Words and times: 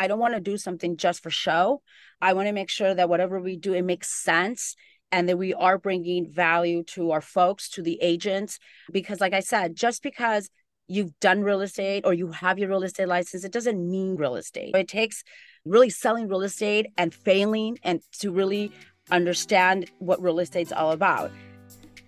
I 0.00 0.08
don't 0.08 0.18
want 0.18 0.32
to 0.32 0.40
do 0.40 0.56
something 0.56 0.96
just 0.96 1.22
for 1.22 1.28
show. 1.28 1.82
I 2.22 2.32
want 2.32 2.48
to 2.48 2.54
make 2.54 2.70
sure 2.70 2.94
that 2.94 3.10
whatever 3.10 3.38
we 3.38 3.56
do, 3.56 3.74
it 3.74 3.82
makes 3.82 4.08
sense 4.08 4.74
and 5.12 5.28
that 5.28 5.36
we 5.36 5.52
are 5.52 5.76
bringing 5.76 6.32
value 6.32 6.82
to 6.84 7.10
our 7.10 7.20
folks, 7.20 7.68
to 7.70 7.82
the 7.82 7.98
agents. 8.00 8.58
Because, 8.90 9.20
like 9.20 9.34
I 9.34 9.40
said, 9.40 9.76
just 9.76 10.02
because 10.02 10.48
you've 10.88 11.12
done 11.20 11.42
real 11.42 11.60
estate 11.60 12.06
or 12.06 12.14
you 12.14 12.28
have 12.32 12.58
your 12.58 12.70
real 12.70 12.82
estate 12.82 13.08
license, 13.08 13.44
it 13.44 13.52
doesn't 13.52 13.90
mean 13.90 14.16
real 14.16 14.36
estate. 14.36 14.74
It 14.74 14.88
takes 14.88 15.22
really 15.66 15.90
selling 15.90 16.28
real 16.28 16.42
estate 16.42 16.86
and 16.96 17.12
failing 17.12 17.78
and 17.82 18.00
to 18.20 18.32
really 18.32 18.72
understand 19.10 19.90
what 19.98 20.22
real 20.22 20.38
estate's 20.38 20.72
all 20.72 20.92
about. 20.92 21.30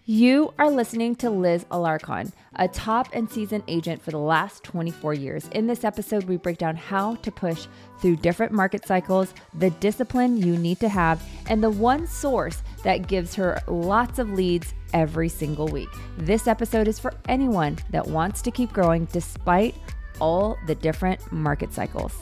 You 0.05 0.53
are 0.59 0.69
listening 0.69 1.15
to 1.17 1.31
Liz 1.31 1.65
Alarcon, 1.71 2.33
a 2.57 2.67
top 2.67 3.11
and 3.13 3.31
seasoned 3.31 3.63
agent 3.69 4.03
for 4.03 4.11
the 4.11 4.19
last 4.19 4.65
24 4.65 5.15
years. 5.15 5.47
In 5.53 5.69
this 5.69 5.85
episode, 5.85 6.25
we 6.25 6.37
break 6.39 6.59
down 6.59 6.75
how 6.75 7.15
to 7.15 7.31
push 7.31 7.69
through 8.01 8.17
different 8.17 8.51
market 8.51 8.85
cycles, 8.85 9.33
the 9.55 9.71
discipline 9.71 10.37
you 10.37 10.59
need 10.59 10.81
to 10.81 10.89
have, 10.89 11.23
and 11.49 11.63
the 11.63 11.71
one 11.71 12.09
source 12.09 12.65
that 12.83 13.07
gives 13.07 13.37
her 13.37 13.61
lots 13.69 14.19
of 14.19 14.33
leads 14.33 14.75
every 14.93 15.29
single 15.29 15.69
week. 15.69 15.89
This 16.19 16.49
episode 16.49 16.89
is 16.89 16.99
for 16.99 17.15
anyone 17.29 17.79
that 17.91 18.05
wants 18.05 18.43
to 18.43 18.51
keep 18.51 18.73
growing 18.73 19.05
despite 19.13 19.77
all 20.21 20.59
the 20.67 20.75
different 20.75 21.31
market 21.31 21.73
cycles. 21.73 22.13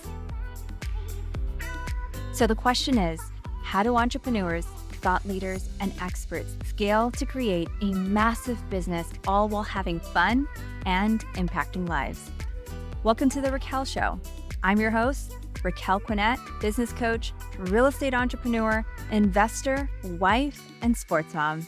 So, 2.35 2.47
the 2.47 2.55
question 2.55 2.99
is 2.99 3.19
how 3.63 3.83
do 3.83 3.97
entrepreneurs 3.97 4.67
thought 5.01 5.27
leaders, 5.27 5.69
and 5.81 5.93
experts 6.03 6.55
scale 6.65 7.11
to 7.13 7.25
create 7.25 7.69
a 7.81 7.93
massive 7.95 8.59
business, 8.69 9.09
all 9.27 9.49
while 9.49 9.63
having 9.63 9.99
fun 9.99 10.47
and 10.85 11.25
impacting 11.35 11.89
lives. 11.89 12.31
Welcome 13.03 13.31
to 13.31 13.41
The 13.41 13.51
Raquel 13.51 13.87
Show. 13.87 14.21
I'm 14.63 14.79
your 14.79 14.91
host, 14.91 15.39
Raquel 15.63 16.01
Quinet, 16.01 16.39
business 16.61 16.93
coach, 16.93 17.33
real 17.59 17.87
estate 17.87 18.13
entrepreneur, 18.13 18.85
investor, 19.11 19.89
wife, 20.05 20.63
and 20.83 20.95
sports 20.95 21.33
mom. 21.33 21.67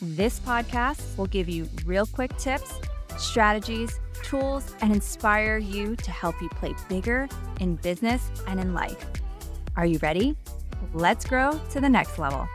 This 0.00 0.40
podcast 0.40 1.18
will 1.18 1.26
give 1.26 1.50
you 1.50 1.68
real 1.84 2.06
quick 2.06 2.34
tips, 2.38 2.72
strategies, 3.18 4.00
tools, 4.22 4.74
and 4.80 4.90
inspire 4.90 5.58
you 5.58 5.96
to 5.96 6.10
help 6.10 6.40
you 6.40 6.48
play 6.48 6.74
bigger 6.88 7.28
in 7.60 7.76
business 7.76 8.30
and 8.46 8.58
in 8.58 8.72
life. 8.72 9.04
Are 9.76 9.84
you 9.84 9.98
ready? 9.98 10.34
Let's 10.94 11.26
grow 11.26 11.60
to 11.72 11.80
the 11.80 11.88
next 11.88 12.18
level. 12.18 12.48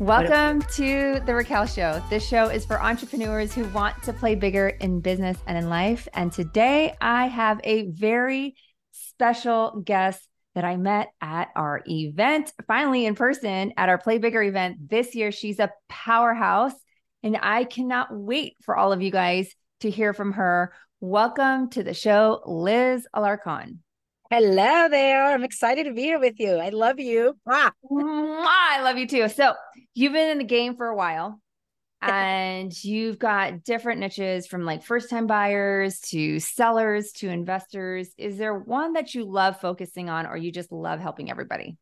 Welcome 0.00 0.62
to 0.76 1.20
the 1.26 1.34
Raquel 1.34 1.66
Show. 1.66 2.02
This 2.08 2.26
show 2.26 2.46
is 2.46 2.64
for 2.64 2.82
entrepreneurs 2.82 3.52
who 3.52 3.68
want 3.68 4.02
to 4.04 4.14
play 4.14 4.34
bigger 4.34 4.68
in 4.68 5.00
business 5.00 5.36
and 5.46 5.58
in 5.58 5.68
life. 5.68 6.08
And 6.14 6.32
today 6.32 6.94
I 7.02 7.26
have 7.26 7.60
a 7.64 7.90
very 7.90 8.54
special 8.92 9.82
guest 9.84 10.26
that 10.54 10.64
I 10.64 10.78
met 10.78 11.08
at 11.20 11.50
our 11.54 11.82
event, 11.86 12.50
finally 12.66 13.04
in 13.04 13.14
person 13.14 13.74
at 13.76 13.90
our 13.90 13.98
Play 13.98 14.16
Bigger 14.16 14.42
event 14.42 14.88
this 14.88 15.14
year. 15.14 15.30
She's 15.32 15.58
a 15.58 15.70
powerhouse, 15.90 16.72
and 17.22 17.38
I 17.38 17.64
cannot 17.64 18.08
wait 18.10 18.54
for 18.62 18.78
all 18.78 18.94
of 18.94 19.02
you 19.02 19.10
guys 19.10 19.54
to 19.80 19.90
hear 19.90 20.14
from 20.14 20.32
her. 20.32 20.72
Welcome 21.02 21.68
to 21.70 21.82
the 21.82 21.92
show, 21.92 22.40
Liz 22.46 23.06
Alarcon. 23.14 23.80
Hello 24.32 24.88
there. 24.88 25.24
I'm 25.24 25.42
excited 25.42 25.86
to 25.86 25.92
be 25.92 26.02
here 26.02 26.20
with 26.20 26.38
you. 26.38 26.52
I 26.52 26.68
love 26.68 27.00
you. 27.00 27.36
Ah. 27.48 27.72
I 27.90 28.80
love 28.80 28.96
you 28.96 29.08
too. 29.08 29.28
So, 29.28 29.54
you've 29.94 30.12
been 30.12 30.30
in 30.30 30.38
the 30.38 30.44
game 30.44 30.76
for 30.76 30.86
a 30.86 30.96
while 30.96 31.40
and 32.02 32.72
you've 32.82 33.18
got 33.18 33.62
different 33.62 34.00
niches 34.00 34.46
from 34.46 34.64
like 34.64 34.82
first 34.82 35.10
time 35.10 35.26
buyers 35.26 36.00
to 36.00 36.40
sellers 36.40 37.12
to 37.12 37.28
investors. 37.28 38.10
Is 38.16 38.38
there 38.38 38.58
one 38.58 38.94
that 38.94 39.14
you 39.14 39.24
love 39.24 39.60
focusing 39.60 40.08
on 40.08 40.26
or 40.26 40.36
you 40.36 40.50
just 40.50 40.72
love 40.72 41.00
helping 41.00 41.30
everybody? 41.30 41.76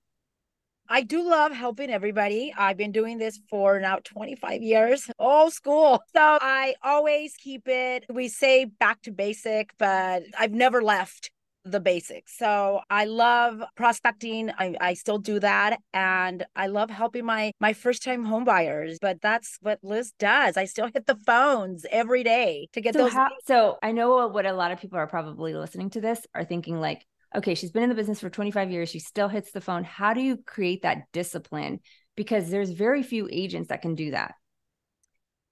I 0.90 1.02
do 1.02 1.28
love 1.28 1.52
helping 1.52 1.90
everybody. 1.90 2.52
I've 2.56 2.78
been 2.78 2.92
doing 2.92 3.18
this 3.18 3.38
for 3.50 3.78
now 3.78 3.98
25 4.04 4.62
years, 4.62 5.10
old 5.18 5.52
school. 5.52 6.02
So 6.14 6.38
I 6.40 6.74
always 6.82 7.34
keep 7.34 7.68
it, 7.68 8.06
we 8.08 8.28
say 8.28 8.64
back 8.64 9.02
to 9.02 9.12
basic, 9.12 9.70
but 9.78 10.22
I've 10.38 10.52
never 10.52 10.82
left 10.82 11.30
the 11.70 11.80
basics. 11.80 12.36
So 12.36 12.80
I 12.90 13.04
love 13.04 13.62
prospecting. 13.76 14.50
I, 14.58 14.74
I 14.80 14.94
still 14.94 15.18
do 15.18 15.40
that. 15.40 15.80
And 15.92 16.44
I 16.56 16.66
love 16.66 16.90
helping 16.90 17.24
my 17.24 17.52
my 17.60 17.72
first 17.72 18.02
time 18.02 18.24
home 18.24 18.44
buyers. 18.44 18.98
But 19.00 19.20
that's 19.20 19.58
what 19.60 19.78
Liz 19.82 20.12
does. 20.18 20.56
I 20.56 20.64
still 20.64 20.88
hit 20.92 21.06
the 21.06 21.16
phones 21.26 21.84
every 21.90 22.24
day 22.24 22.68
to 22.72 22.80
get 22.80 22.94
so 22.94 23.04
those. 23.04 23.12
How, 23.12 23.30
so 23.46 23.78
I 23.82 23.92
know 23.92 24.28
what 24.28 24.46
a 24.46 24.52
lot 24.52 24.72
of 24.72 24.80
people 24.80 24.98
are 24.98 25.06
probably 25.06 25.54
listening 25.54 25.90
to 25.90 26.00
this 26.00 26.26
are 26.34 26.44
thinking 26.44 26.80
like, 26.80 27.04
okay, 27.34 27.54
she's 27.54 27.70
been 27.70 27.82
in 27.82 27.88
the 27.88 27.94
business 27.94 28.20
for 28.20 28.30
25 28.30 28.70
years. 28.70 28.88
She 28.88 29.00
still 29.00 29.28
hits 29.28 29.52
the 29.52 29.60
phone. 29.60 29.84
How 29.84 30.14
do 30.14 30.20
you 30.20 30.38
create 30.38 30.82
that 30.82 31.02
discipline? 31.12 31.80
Because 32.16 32.50
there's 32.50 32.70
very 32.70 33.02
few 33.02 33.28
agents 33.30 33.68
that 33.68 33.82
can 33.82 33.94
do 33.94 34.10
that 34.10 34.34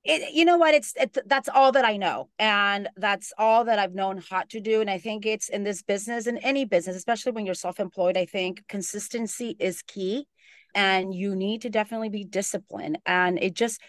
it, 0.08 0.34
you 0.34 0.44
know 0.44 0.56
what? 0.56 0.74
It's 0.74 0.94
it, 0.96 1.16
that's 1.26 1.48
all 1.48 1.72
that 1.72 1.84
i 1.84 1.96
know 1.96 2.28
and 2.38 2.88
that's 2.96 3.32
all 3.38 3.64
that 3.64 3.78
i've 3.78 3.94
known 3.94 4.22
how 4.30 4.42
to 4.48 4.60
do 4.60 4.80
and 4.80 4.90
i 4.90 4.98
think 4.98 5.26
it's 5.26 5.48
in 5.48 5.64
this 5.64 5.82
business 5.82 6.26
in 6.26 6.38
any 6.38 6.64
business 6.64 6.96
especially 6.96 7.32
when 7.32 7.46
you're 7.46 7.54
self-employed 7.54 8.16
i 8.16 8.24
think 8.24 8.62
consistency 8.68 9.56
is 9.58 9.82
key 9.82 10.26
and 10.74 11.14
you 11.14 11.34
need 11.34 11.62
to 11.62 11.70
definitely 11.70 12.08
be 12.08 12.24
disciplined 12.24 12.98
and 13.06 13.38
it 13.42 13.54
just 13.54 13.80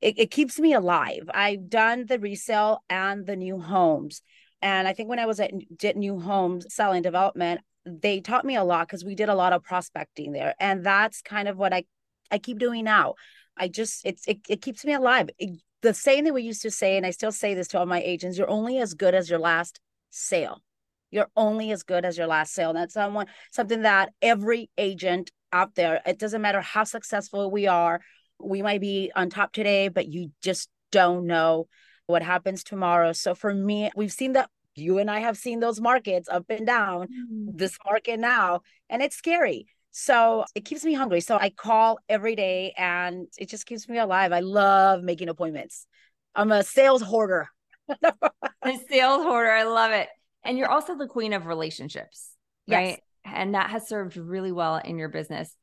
it, 0.00 0.16
it 0.16 0.30
keeps 0.30 0.60
me 0.60 0.74
alive. 0.74 1.28
I've 1.34 1.68
done 1.68 2.06
the 2.06 2.20
resale 2.20 2.84
and 2.88 3.26
the 3.26 3.36
new 3.36 3.58
homes 3.60 4.22
and 4.62 4.88
i 4.88 4.92
think 4.92 5.08
when 5.08 5.18
i 5.18 5.26
was 5.26 5.40
at 5.40 5.52
new 5.96 6.18
homes 6.18 6.66
selling 6.74 7.02
development 7.02 7.60
they 7.84 8.20
taught 8.20 8.44
me 8.44 8.56
a 8.56 8.64
lot 8.64 8.86
because 8.86 9.04
we 9.04 9.14
did 9.14 9.28
a 9.28 9.34
lot 9.34 9.52
of 9.52 9.62
prospecting 9.62 10.32
there 10.32 10.54
and 10.58 10.84
that's 10.84 11.22
kind 11.22 11.48
of 11.48 11.56
what 11.56 11.72
i 11.72 11.84
i 12.30 12.38
keep 12.38 12.58
doing 12.58 12.84
now 12.84 13.14
I 13.58 13.68
just 13.68 14.04
it's 14.04 14.26
it, 14.26 14.38
it 14.48 14.62
keeps 14.62 14.84
me 14.84 14.94
alive. 14.94 15.30
It, 15.38 15.60
the 15.82 15.94
saying 15.94 16.24
that 16.24 16.34
we 16.34 16.42
used 16.42 16.62
to 16.62 16.70
say, 16.70 16.96
and 16.96 17.06
I 17.06 17.10
still 17.10 17.32
say 17.32 17.54
this 17.54 17.68
to 17.68 17.78
all 17.78 17.86
my 17.86 18.00
agents: 18.00 18.38
you're 18.38 18.50
only 18.50 18.78
as 18.78 18.94
good 18.94 19.14
as 19.14 19.30
your 19.30 19.38
last 19.38 19.80
sale. 20.10 20.62
You're 21.10 21.30
only 21.36 21.72
as 21.72 21.82
good 21.82 22.04
as 22.04 22.18
your 22.18 22.26
last 22.26 22.52
sale. 22.52 22.70
And 22.70 22.78
that's 22.78 22.94
someone 22.94 23.26
something 23.50 23.82
that 23.82 24.12
every 24.20 24.70
agent 24.76 25.30
out 25.52 25.74
there. 25.74 26.02
It 26.06 26.18
doesn't 26.18 26.42
matter 26.42 26.60
how 26.60 26.84
successful 26.84 27.50
we 27.50 27.66
are. 27.66 28.00
We 28.38 28.62
might 28.62 28.80
be 28.80 29.10
on 29.16 29.30
top 29.30 29.52
today, 29.52 29.88
but 29.88 30.06
you 30.06 30.32
just 30.42 30.68
don't 30.92 31.26
know 31.26 31.68
what 32.06 32.22
happens 32.22 32.62
tomorrow. 32.62 33.12
So 33.12 33.34
for 33.34 33.52
me, 33.52 33.90
we've 33.96 34.12
seen 34.12 34.32
that 34.32 34.50
you 34.74 34.98
and 34.98 35.10
I 35.10 35.20
have 35.20 35.36
seen 35.36 35.60
those 35.60 35.80
markets 35.80 36.28
up 36.28 36.44
and 36.48 36.66
down, 36.66 37.08
mm-hmm. 37.08 37.56
this 37.56 37.76
market 37.84 38.20
now, 38.20 38.60
and 38.88 39.02
it's 39.02 39.16
scary. 39.16 39.66
So 39.90 40.44
it 40.54 40.64
keeps 40.64 40.84
me 40.84 40.94
hungry. 40.94 41.20
So 41.20 41.36
I 41.36 41.50
call 41.50 41.98
every 42.08 42.36
day 42.36 42.74
and 42.76 43.26
it 43.38 43.48
just 43.48 43.66
keeps 43.66 43.88
me 43.88 43.98
alive. 43.98 44.32
I 44.32 44.40
love 44.40 45.02
making 45.02 45.28
appointments. 45.28 45.86
I'm 46.34 46.52
a 46.52 46.62
sales 46.62 47.02
hoarder. 47.02 47.48
a 47.88 48.76
sales 48.88 49.22
hoarder. 49.22 49.50
I 49.50 49.64
love 49.64 49.92
it. 49.92 50.08
And 50.44 50.56
you're 50.56 50.70
also 50.70 50.96
the 50.96 51.06
queen 51.06 51.32
of 51.32 51.46
relationships, 51.46 52.30
right? 52.68 53.00
Yes. 53.24 53.34
And 53.34 53.54
that 53.54 53.70
has 53.70 53.88
served 53.88 54.16
really 54.16 54.52
well 54.52 54.76
in 54.76 54.98
your 54.98 55.08
business. 55.08 55.54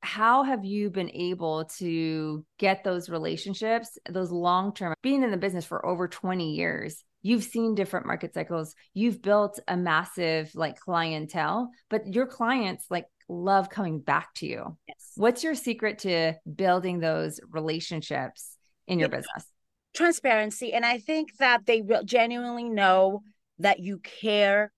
How 0.00 0.42
have 0.42 0.64
you 0.64 0.90
been 0.90 1.10
able 1.10 1.64
to 1.78 2.44
get 2.58 2.84
those 2.84 3.08
relationships, 3.08 3.96
those 4.10 4.30
long 4.30 4.74
term, 4.74 4.94
being 5.02 5.22
in 5.22 5.30
the 5.30 5.38
business 5.38 5.64
for 5.64 5.86
over 5.86 6.08
20 6.08 6.52
years? 6.54 7.02
You've 7.22 7.44
seen 7.44 7.74
different 7.74 8.04
market 8.04 8.34
cycles. 8.34 8.74
You've 8.92 9.22
built 9.22 9.58
a 9.66 9.78
massive 9.78 10.50
like 10.54 10.78
clientele, 10.78 11.70
but 11.88 12.12
your 12.12 12.26
clients, 12.26 12.84
like 12.90 13.06
love 13.28 13.70
coming 13.70 14.00
back 14.00 14.34
to 14.34 14.46
you. 14.46 14.76
Yes. 14.88 15.12
What's 15.16 15.44
your 15.44 15.54
secret 15.54 16.00
to 16.00 16.34
building 16.52 17.00
those 17.00 17.40
relationships 17.50 18.56
in 18.86 18.98
your 18.98 19.08
business? 19.08 19.46
Transparency. 19.94 20.72
And 20.72 20.84
I 20.84 20.98
think 20.98 21.36
that 21.38 21.66
they 21.66 21.82
genuinely 22.04 22.64
know 22.64 23.22
that 23.58 23.80
you 23.80 23.98
care 23.98 24.72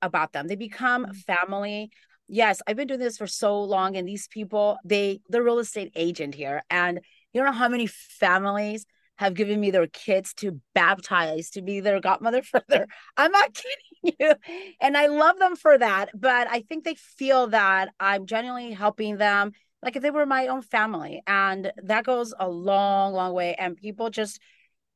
about 0.00 0.32
them. 0.32 0.46
They 0.46 0.56
become 0.56 1.04
mm-hmm. 1.04 1.12
family. 1.12 1.90
Yes, 2.28 2.62
I've 2.66 2.76
been 2.76 2.88
doing 2.88 3.00
this 3.00 3.18
for 3.18 3.26
so 3.26 3.62
long, 3.62 3.96
and 3.96 4.08
these 4.08 4.28
people, 4.28 4.78
they, 4.84 5.20
the 5.28 5.42
real 5.42 5.58
estate 5.58 5.92
agent 5.94 6.34
here. 6.34 6.62
And 6.70 7.00
you 7.32 7.40
don't 7.40 7.52
know 7.52 7.58
how 7.58 7.68
many 7.68 7.86
families 7.86 8.86
have 9.22 9.34
given 9.34 9.60
me 9.60 9.70
their 9.70 9.86
kids 9.86 10.34
to 10.34 10.60
baptize 10.74 11.50
to 11.50 11.62
be 11.62 11.80
their 11.80 12.00
godmother 12.00 12.42
for 12.50 12.60
their 12.68 12.86
i'm 13.16 13.30
not 13.30 13.54
kidding 13.54 14.16
you. 14.20 14.34
And 14.80 14.96
i 14.96 15.06
love 15.06 15.38
them 15.38 15.56
for 15.56 15.78
that 15.78 16.10
but 16.14 16.48
i 16.50 16.60
think 16.60 16.84
they 16.84 16.96
feel 16.96 17.46
that 17.48 17.90
i'm 18.00 18.26
genuinely 18.26 18.72
helping 18.72 19.16
them 19.16 19.52
like 19.82 19.96
if 19.96 20.02
they 20.02 20.10
were 20.10 20.26
my 20.26 20.48
own 20.48 20.62
family 20.62 21.22
and 21.26 21.72
that 21.84 22.04
goes 22.04 22.34
a 22.38 22.48
long 22.48 23.12
long 23.12 23.32
way 23.32 23.54
and 23.54 23.76
people 23.76 24.10
just 24.10 24.40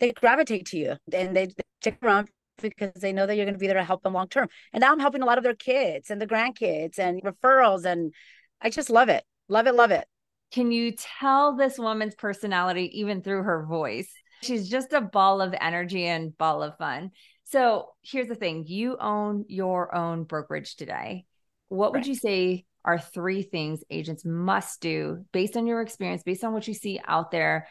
they 0.01 0.13
gravitate 0.13 0.67
to 0.67 0.77
you 0.77 0.97
and 1.13 1.37
they 1.37 1.49
stick 1.81 1.99
around 2.03 2.29
because 2.61 3.01
they 3.01 3.13
know 3.13 3.27
that 3.27 3.37
you're 3.37 3.45
going 3.45 3.55
to 3.55 3.59
be 3.59 3.67
there 3.67 3.77
to 3.77 3.85
help 3.85 4.03
them 4.03 4.15
long 4.15 4.29
term. 4.29 4.49
And 4.73 4.81
now 4.81 4.93
i'm 4.93 5.01
helping 5.01 5.23
a 5.23 5.27
lot 5.27 5.39
of 5.39 5.45
their 5.45 5.55
kids 5.55 6.11
and 6.11 6.21
the 6.21 6.27
grandkids 6.27 6.99
and 6.99 7.23
referrals 7.23 7.85
and 7.85 8.13
i 8.61 8.71
just 8.71 8.91
love 8.91 9.09
it 9.09 9.25
love 9.49 9.67
it 9.67 9.75
love 9.75 9.91
it 9.91 10.07
can 10.53 10.73
you 10.73 10.93
tell 10.93 11.57
this 11.57 11.79
woman's 11.79 12.15
personality 12.15 13.01
even 13.01 13.23
through 13.23 13.43
her 13.43 13.65
voice? 13.67 14.11
She's 14.43 14.69
just 14.69 14.93
a 14.93 15.01
ball 15.01 15.41
of 15.41 15.55
energy 15.61 16.05
and 16.05 16.37
ball 16.37 16.63
of 16.63 16.77
fun. 16.77 17.11
So 17.45 17.91
here's 18.03 18.29
the 18.29 18.35
thing 18.35 18.65
you 18.67 18.97
own 18.99 19.45
your 19.49 19.95
own 19.95 20.25
brokerage 20.25 20.77
today. 20.77 21.27
what 21.69 21.93
would 21.93 22.07
you 22.07 22.15
say 22.15 22.65
are 22.85 22.99
three 22.99 23.43
things 23.43 23.83
agents 23.91 24.25
must 24.25 24.81
do 24.81 25.25
based 25.33 25.57
on 25.57 25.67
your 25.67 25.81
experience, 25.81 26.23
based 26.23 26.45
on 26.45 26.53
what 26.53 26.69
you 26.69 26.75
see 26.75 27.01
out 27.07 27.31
there 27.31 27.69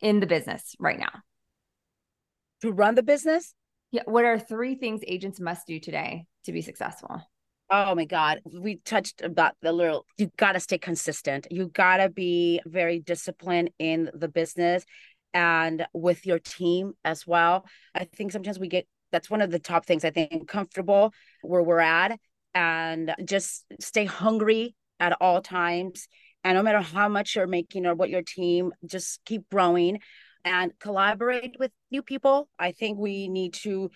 in 0.00 0.20
the 0.20 0.26
business 0.26 0.74
right 0.78 0.98
now? 0.98 1.10
To 2.62 2.72
run 2.72 2.94
the 2.94 3.02
business? 3.02 3.54
Yeah. 3.90 4.02
What 4.04 4.24
are 4.24 4.38
three 4.38 4.74
things 4.74 5.00
agents 5.06 5.40
must 5.40 5.66
do 5.66 5.80
today 5.80 6.26
to 6.44 6.52
be 6.52 6.60
successful? 6.60 7.22
Oh 7.70 7.94
my 7.94 8.06
God. 8.06 8.40
We 8.50 8.76
touched 8.76 9.20
about 9.22 9.54
the 9.60 9.72
little, 9.72 10.06
you 10.16 10.30
got 10.38 10.52
to 10.52 10.60
stay 10.60 10.78
consistent. 10.78 11.46
You 11.50 11.68
got 11.68 11.98
to 11.98 12.08
be 12.08 12.60
very 12.64 12.98
disciplined 12.98 13.70
in 13.78 14.10
the 14.14 14.28
business 14.28 14.84
and 15.34 15.86
with 15.92 16.24
your 16.24 16.38
team 16.38 16.94
as 17.04 17.26
well. 17.26 17.66
I 17.94 18.04
think 18.04 18.32
sometimes 18.32 18.58
we 18.58 18.68
get, 18.68 18.86
that's 19.12 19.28
one 19.28 19.42
of 19.42 19.50
the 19.50 19.58
top 19.58 19.84
things 19.84 20.04
I 20.04 20.10
think, 20.10 20.48
comfortable 20.48 21.12
where 21.42 21.62
we're 21.62 21.80
at 21.80 22.18
and 22.54 23.14
just 23.24 23.66
stay 23.80 24.06
hungry 24.06 24.74
at 24.98 25.16
all 25.20 25.42
times. 25.42 26.08
And 26.44 26.56
no 26.56 26.62
matter 26.62 26.80
how 26.80 27.08
much 27.08 27.36
you're 27.36 27.46
making 27.46 27.84
or 27.84 27.94
what 27.94 28.08
your 28.08 28.22
team, 28.22 28.72
just 28.86 29.20
keep 29.26 29.48
growing 29.50 30.00
and 30.44 30.72
collaborate 30.78 31.56
with 31.58 31.70
new 31.90 32.02
people. 32.02 32.48
I 32.58 32.72
think 32.72 32.98
we 32.98 33.28
need 33.28 33.52
to 33.54 33.90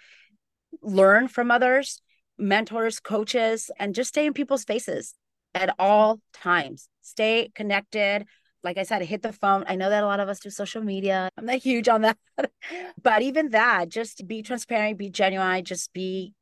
learn 0.83 1.29
from 1.29 1.51
others, 1.51 2.03
mentors, 2.39 3.01
coaches, 3.01 3.71
and 3.79 3.95
just 3.95 4.11
stay 4.11 4.27
in 4.27 4.33
people's 4.33 4.65
faces 4.65 5.15
at 5.55 5.75
all 5.79 6.21
times. 6.33 6.89
Stay 7.03 7.51
connected. 7.55 8.27
Like 8.65 8.79
I 8.79 8.85
said, 8.85 9.03
hit 9.03 9.23
the 9.23 9.33
phone. 9.33 9.65
I 9.67 9.75
know 9.75 9.91
that 9.91 10.05
a 10.05 10.07
lot 10.07 10.21
of 10.21 10.29
us 10.29 10.41
do 10.41 10.51
social 10.51 10.83
media. 10.83 11.29
I'm 11.37 11.47
not 11.47 11.57
huge 11.57 11.89
on 11.89 12.03
that. 12.03 12.19
but 13.03 13.23
even 13.23 13.51
that, 13.51 13.89
just 13.89 14.27
be 14.27 14.43
transparent, 14.43 14.99
be 14.99 15.11
genuine, 15.11 15.65
just 15.65 15.93
be 15.93 16.33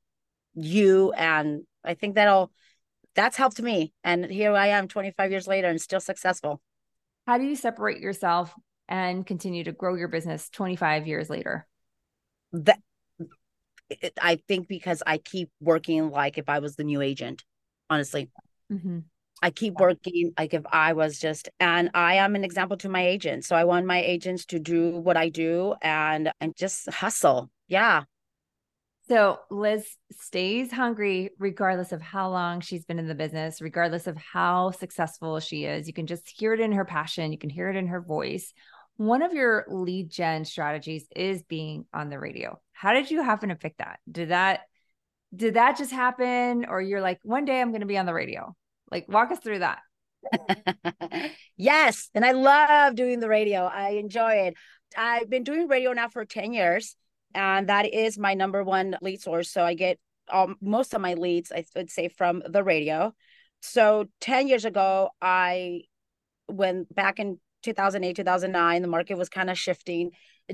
you. 0.55 1.13
And 1.13 1.63
I 1.85 1.95
think 1.95 2.15
that'll, 2.15 2.53
that's 3.15 3.37
helped 3.37 3.61
me. 3.61 3.93
And 4.05 4.27
here 4.27 4.53
I 4.55 4.69
am 4.69 4.87
25 4.87 5.31
years 5.31 5.49
later 5.49 5.69
and 5.69 5.81
still 5.81 6.01
successful. 6.01 6.61
How 7.27 7.39
do 7.39 7.45
you 7.45 7.57
separate 7.57 8.01
yourself 8.01 8.55
and 8.89 9.27
continue 9.27 9.65
to 9.65 9.73
grow 9.73 9.95
your 9.95 10.09
business 10.09 10.51
25 10.51 11.07
years 11.07 11.31
later? 11.31 11.67
That 12.53 12.81
I 14.21 14.37
think 14.49 14.69
because 14.69 15.03
I 15.07 15.19
keep 15.19 15.51
working 15.61 16.11
like 16.11 16.39
if 16.39 16.49
I 16.49 16.59
was 16.59 16.77
the 16.77 16.85
new 16.85 17.01
agent, 17.01 17.45
honestly. 17.89 18.31
Mm-hmm. 18.73 19.01
I 19.43 19.51
keep 19.51 19.75
working 19.75 20.33
like 20.39 20.53
if 20.53 20.65
I 20.71 20.93
was 20.93 21.19
just, 21.19 21.49
and 21.59 21.91
I 21.95 22.17
am 22.17 22.35
an 22.37 22.45
example 22.45 22.77
to 22.79 22.89
my 22.89 23.07
agents. 23.07 23.49
So 23.49 23.57
I 23.57 23.65
want 23.65 23.87
my 23.87 24.01
agents 24.01 24.45
to 24.47 24.59
do 24.59 24.99
what 24.99 25.17
I 25.17 25.31
do 25.31 25.75
and 25.81 26.31
and 26.41 26.55
just 26.57 26.91
hustle. 26.91 27.51
Yeah. 27.67 28.03
So 29.09 29.41
Liz 29.51 29.97
stays 30.13 30.71
hungry 30.71 31.31
regardless 31.39 31.91
of 31.91 32.01
how 32.01 32.31
long 32.31 32.61
she's 32.61 32.85
been 32.85 32.99
in 32.99 33.09
the 33.09 33.15
business, 33.15 33.61
regardless 33.61 34.07
of 34.07 34.17
how 34.17 34.71
successful 34.71 35.41
she 35.41 35.65
is. 35.65 35.89
You 35.89 35.95
can 35.95 36.07
just 36.07 36.29
hear 36.29 36.53
it 36.53 36.61
in 36.61 36.73
her 36.73 36.85
passion, 36.85 37.33
you 37.33 37.39
can 37.39 37.51
hear 37.51 37.69
it 37.71 37.77
in 37.77 37.89
her 37.89 38.01
voice. 38.01 38.53
One 39.01 39.23
of 39.23 39.33
your 39.33 39.65
lead 39.67 40.11
gen 40.11 40.45
strategies 40.45 41.07
is 41.17 41.43
being 41.43 41.87
on 41.91 42.11
the 42.11 42.19
radio. 42.19 42.61
How 42.75 42.93
did 42.93 43.11
you 43.11 43.23
happen 43.23 43.49
to 43.49 43.55
pick 43.55 43.79
that? 43.79 43.99
Did 44.13 44.29
that 44.29 44.61
did 45.35 45.55
that 45.55 45.79
just 45.79 45.91
happen 45.91 46.67
or 46.67 46.83
you're 46.83 47.01
like 47.01 47.19
one 47.23 47.47
day 47.47 47.63
I'm 47.63 47.71
going 47.71 47.81
to 47.81 47.87
be 47.87 47.97
on 47.97 48.05
the 48.05 48.13
radio? 48.13 48.55
Like 48.91 49.09
walk 49.09 49.31
us 49.31 49.39
through 49.39 49.61
that. 49.61 49.79
yes, 51.57 52.11
and 52.15 52.27
I 52.27 52.33
love 52.33 52.95
doing 52.95 53.21
the 53.21 53.29
radio. 53.31 53.63
I 53.65 53.93
enjoy 53.93 54.33
it. 54.33 54.55
I've 54.95 55.31
been 55.31 55.45
doing 55.45 55.67
radio 55.67 55.95
now 55.95 56.11
for 56.11 56.27
10 56.27 56.53
years 56.53 56.95
and 57.35 57.71
that 57.71 57.91
is 57.95 58.19
my 58.19 58.35
number 58.35 58.63
one 58.63 58.99
lead 59.01 59.23
source. 59.23 59.51
So 59.51 59.65
I 59.65 59.73
get 59.73 59.99
um, 60.31 60.57
most 60.61 60.93
of 60.93 61.01
my 61.01 61.15
leads, 61.15 61.51
I 61.51 61.65
would 61.75 61.91
say, 61.91 62.09
from 62.09 62.43
the 62.47 62.63
radio. 62.63 63.15
So 63.63 64.09
10 64.21 64.47
years 64.47 64.67
ago, 64.67 65.09
I 65.23 65.85
when 66.49 66.87
back 66.93 67.19
in 67.19 67.39
2008 67.63 68.17
2009 68.17 68.83
the 68.83 68.89
market 68.89 69.17
was 69.17 69.29
kind 69.29 69.51
of 69.51 69.59
shifting 69.59 70.11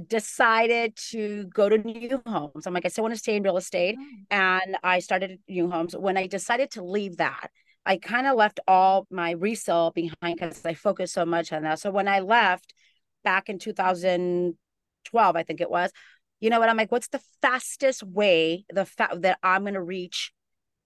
decided 0.06 0.94
to 0.96 1.44
go 1.46 1.68
to 1.68 1.78
new 1.78 2.22
homes. 2.26 2.66
I'm 2.66 2.74
like 2.74 2.84
i 2.84 2.88
still 2.88 3.04
want 3.04 3.14
to 3.14 3.18
stay 3.18 3.36
in 3.36 3.42
real 3.42 3.56
estate 3.56 3.96
oh. 3.98 4.04
and 4.30 4.76
i 4.82 4.98
started 4.98 5.38
new 5.48 5.70
homes. 5.70 5.96
When 5.96 6.16
i 6.16 6.26
decided 6.26 6.70
to 6.72 6.84
leave 6.84 7.16
that 7.18 7.50
i 7.84 7.96
kind 7.96 8.26
of 8.26 8.36
left 8.36 8.60
all 8.66 9.06
my 9.10 9.32
resale 9.32 9.92
behind 9.92 10.38
because 10.38 10.64
i 10.64 10.74
focused 10.74 11.14
so 11.14 11.24
much 11.24 11.52
on 11.52 11.62
that. 11.62 11.80
So 11.80 11.90
when 11.90 12.08
i 12.08 12.20
left 12.20 12.74
back 13.24 13.48
in 13.48 13.58
2012 13.58 15.36
i 15.36 15.42
think 15.42 15.60
it 15.60 15.70
was 15.70 15.90
you 16.38 16.50
know 16.50 16.60
what? 16.60 16.68
I'm 16.68 16.76
like 16.76 16.92
what's 16.92 17.08
the 17.08 17.22
fastest 17.40 18.02
way 18.02 18.64
the 18.70 18.84
fa- 18.84 19.16
that 19.20 19.38
i'm 19.42 19.62
going 19.62 19.74
to 19.74 19.82
reach 19.82 20.32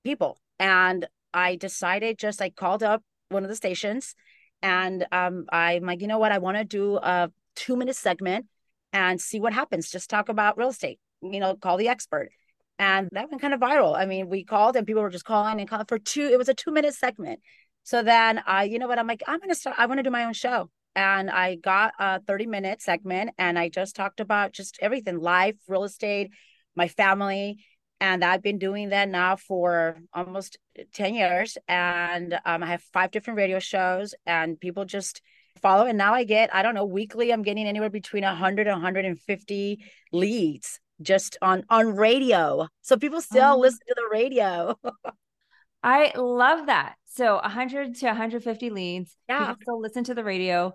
people? 0.04 0.38
And 0.58 1.06
i 1.34 1.56
decided 1.56 2.18
just 2.18 2.40
i 2.42 2.50
called 2.50 2.82
up 2.82 3.02
one 3.28 3.44
of 3.44 3.48
the 3.48 3.56
stations 3.56 4.14
and 4.62 5.06
um, 5.12 5.46
I'm 5.50 5.84
like, 5.84 6.00
you 6.00 6.06
know 6.06 6.18
what? 6.18 6.32
I 6.32 6.38
want 6.38 6.56
to 6.56 6.64
do 6.64 6.96
a 6.96 7.30
two 7.56 7.76
minute 7.76 7.96
segment 7.96 8.46
and 8.92 9.20
see 9.20 9.40
what 9.40 9.52
happens. 9.52 9.90
Just 9.90 10.10
talk 10.10 10.28
about 10.28 10.58
real 10.58 10.68
estate, 10.68 10.98
you 11.22 11.40
know, 11.40 11.54
call 11.56 11.76
the 11.76 11.88
expert. 11.88 12.30
And 12.78 13.08
that 13.12 13.30
went 13.30 13.42
kind 13.42 13.54
of 13.54 13.60
viral. 13.60 13.96
I 13.96 14.06
mean, 14.06 14.28
we 14.28 14.44
called 14.44 14.76
and 14.76 14.86
people 14.86 15.02
were 15.02 15.10
just 15.10 15.24
calling 15.24 15.60
and 15.60 15.68
calling 15.68 15.86
for 15.86 15.98
two, 15.98 16.26
it 16.26 16.38
was 16.38 16.48
a 16.48 16.54
two 16.54 16.70
minute 16.70 16.94
segment. 16.94 17.40
So 17.82 18.02
then 18.02 18.42
I, 18.46 18.64
you 18.64 18.78
know 18.78 18.88
what? 18.88 18.98
I'm 18.98 19.06
like, 19.06 19.22
I'm 19.26 19.40
to 19.40 19.54
start, 19.54 19.76
I 19.78 19.86
want 19.86 19.98
to 19.98 20.02
do 20.02 20.10
my 20.10 20.24
own 20.24 20.32
show. 20.32 20.70
And 20.96 21.30
I 21.30 21.54
got 21.54 21.92
a 21.98 22.20
30 22.20 22.46
minute 22.46 22.82
segment 22.82 23.30
and 23.38 23.58
I 23.58 23.68
just 23.68 23.94
talked 23.94 24.20
about 24.20 24.52
just 24.52 24.78
everything 24.80 25.18
life, 25.20 25.56
real 25.68 25.84
estate, 25.84 26.30
my 26.74 26.88
family, 26.88 27.58
and 28.00 28.24
I've 28.24 28.42
been 28.42 28.58
doing 28.58 28.90
that 28.90 29.08
now 29.08 29.36
for 29.36 29.98
almost 30.12 30.58
10 30.94 31.14
years. 31.14 31.58
And 31.68 32.38
um, 32.44 32.62
I 32.62 32.66
have 32.66 32.82
five 32.92 33.10
different 33.10 33.36
radio 33.36 33.58
shows, 33.58 34.14
and 34.26 34.58
people 34.58 34.84
just 34.84 35.20
follow. 35.60 35.86
And 35.86 35.98
now 35.98 36.14
I 36.14 36.24
get, 36.24 36.54
I 36.54 36.62
don't 36.62 36.74
know, 36.74 36.86
weekly, 36.86 37.32
I'm 37.32 37.42
getting 37.42 37.66
anywhere 37.66 37.90
between 37.90 38.24
100 38.24 38.66
and 38.66 38.74
150 38.74 39.84
leads 40.12 40.80
just 41.02 41.36
on 41.42 41.64
on 41.68 41.96
radio. 41.96 42.68
So 42.82 42.96
people 42.96 43.20
still 43.20 43.54
oh. 43.54 43.58
listen 43.58 43.80
to 43.88 43.94
the 43.96 44.08
radio. 44.10 44.78
I 45.82 46.12
love 46.16 46.66
that. 46.66 46.94
So 47.06 47.34
100 47.36 47.94
to 47.96 48.06
150 48.06 48.70
leads. 48.70 49.16
Yeah. 49.28 49.38
People 49.38 49.56
still 49.62 49.80
listen 49.80 50.04
to 50.04 50.14
the 50.14 50.24
radio. 50.24 50.72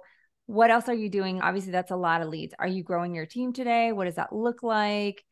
What 0.47 0.69
else 0.69 0.89
are 0.89 0.95
you 0.95 1.09
doing? 1.09 1.41
Obviously, 1.41 1.71
that's 1.71 1.91
a 1.91 1.95
lot 1.95 2.21
of 2.21 2.27
leads. 2.27 2.53
Are 2.57 2.67
you 2.67 2.83
growing 2.83 3.15
your 3.15 3.25
team 3.25 3.53
today? 3.53 3.91
What 3.91 4.05
does 4.05 4.15
that 4.15 4.33
look 4.33 4.61
like? 4.61 5.23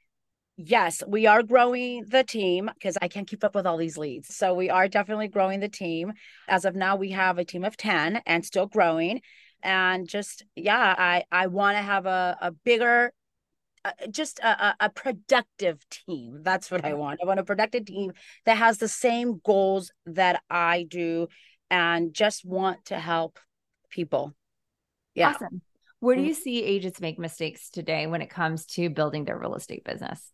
Yes, 0.58 1.02
we 1.08 1.26
are 1.26 1.44
growing 1.44 2.06
the 2.08 2.24
team 2.24 2.70
because 2.74 2.98
I 3.02 3.08
can't 3.08 3.28
keep 3.28 3.44
up 3.44 3.56
with 3.56 3.66
all 3.66 3.78
these 3.78 3.98
leads. 3.98 4.36
So 4.36 4.54
we 4.54 4.70
are 4.70 4.88
definitely 4.88 5.28
growing 5.28 5.60
the 5.60 5.70
team. 5.70 6.14
As 6.48 6.66
of 6.66 6.76
now, 6.76 6.96
we 6.96 7.12
have 7.12 7.38
a 7.38 7.46
team 7.46 7.63
of 7.63 7.77
10 7.77 8.22
and 8.25 8.46
still 8.46 8.68
growing. 8.68 9.22
And 9.62 10.08
just, 10.08 10.44
yeah, 10.56 10.96
I, 10.98 11.24
I 11.32 11.48
want 11.48 11.77
to 11.77 11.82
have 11.82 12.06
a, 12.06 12.38
a 12.42 12.51
bigger, 12.51 13.13
uh, 13.86 13.92
just 14.12 14.39
a, 14.39 14.75
a 14.80 14.89
productive 14.89 15.80
team. 15.89 16.42
That's 16.44 16.70
what 16.70 16.86
I 16.86 16.94
want. 16.94 17.20
I 17.24 17.25
want 17.25 17.39
a 17.39 17.46
productive 17.46 17.86
team 17.86 18.12
that 18.46 18.58
has 18.58 18.77
the 18.77 18.88
same 18.88 19.39
goals 19.44 19.92
that 20.06 20.42
I 20.50 20.84
do 20.84 21.27
and 21.70 22.13
just 22.13 22.46
want 22.46 22.86
to 22.86 23.00
help 23.00 23.39
people. 23.89 24.34
Yeah. 25.16 25.30
Awesome. 25.30 25.62
Where 26.00 26.18
do 26.18 26.22
mm. 26.22 26.27
you 26.27 26.34
see 26.34 26.62
agents 26.62 27.00
make 27.00 27.18
mistakes 27.18 27.70
today 27.70 28.08
when 28.08 28.22
it 28.22 28.30
comes 28.30 28.66
to 28.68 28.89
building 28.89 29.24
their 29.24 29.39
real 29.39 29.56
estate 29.56 29.86
business? 29.86 30.33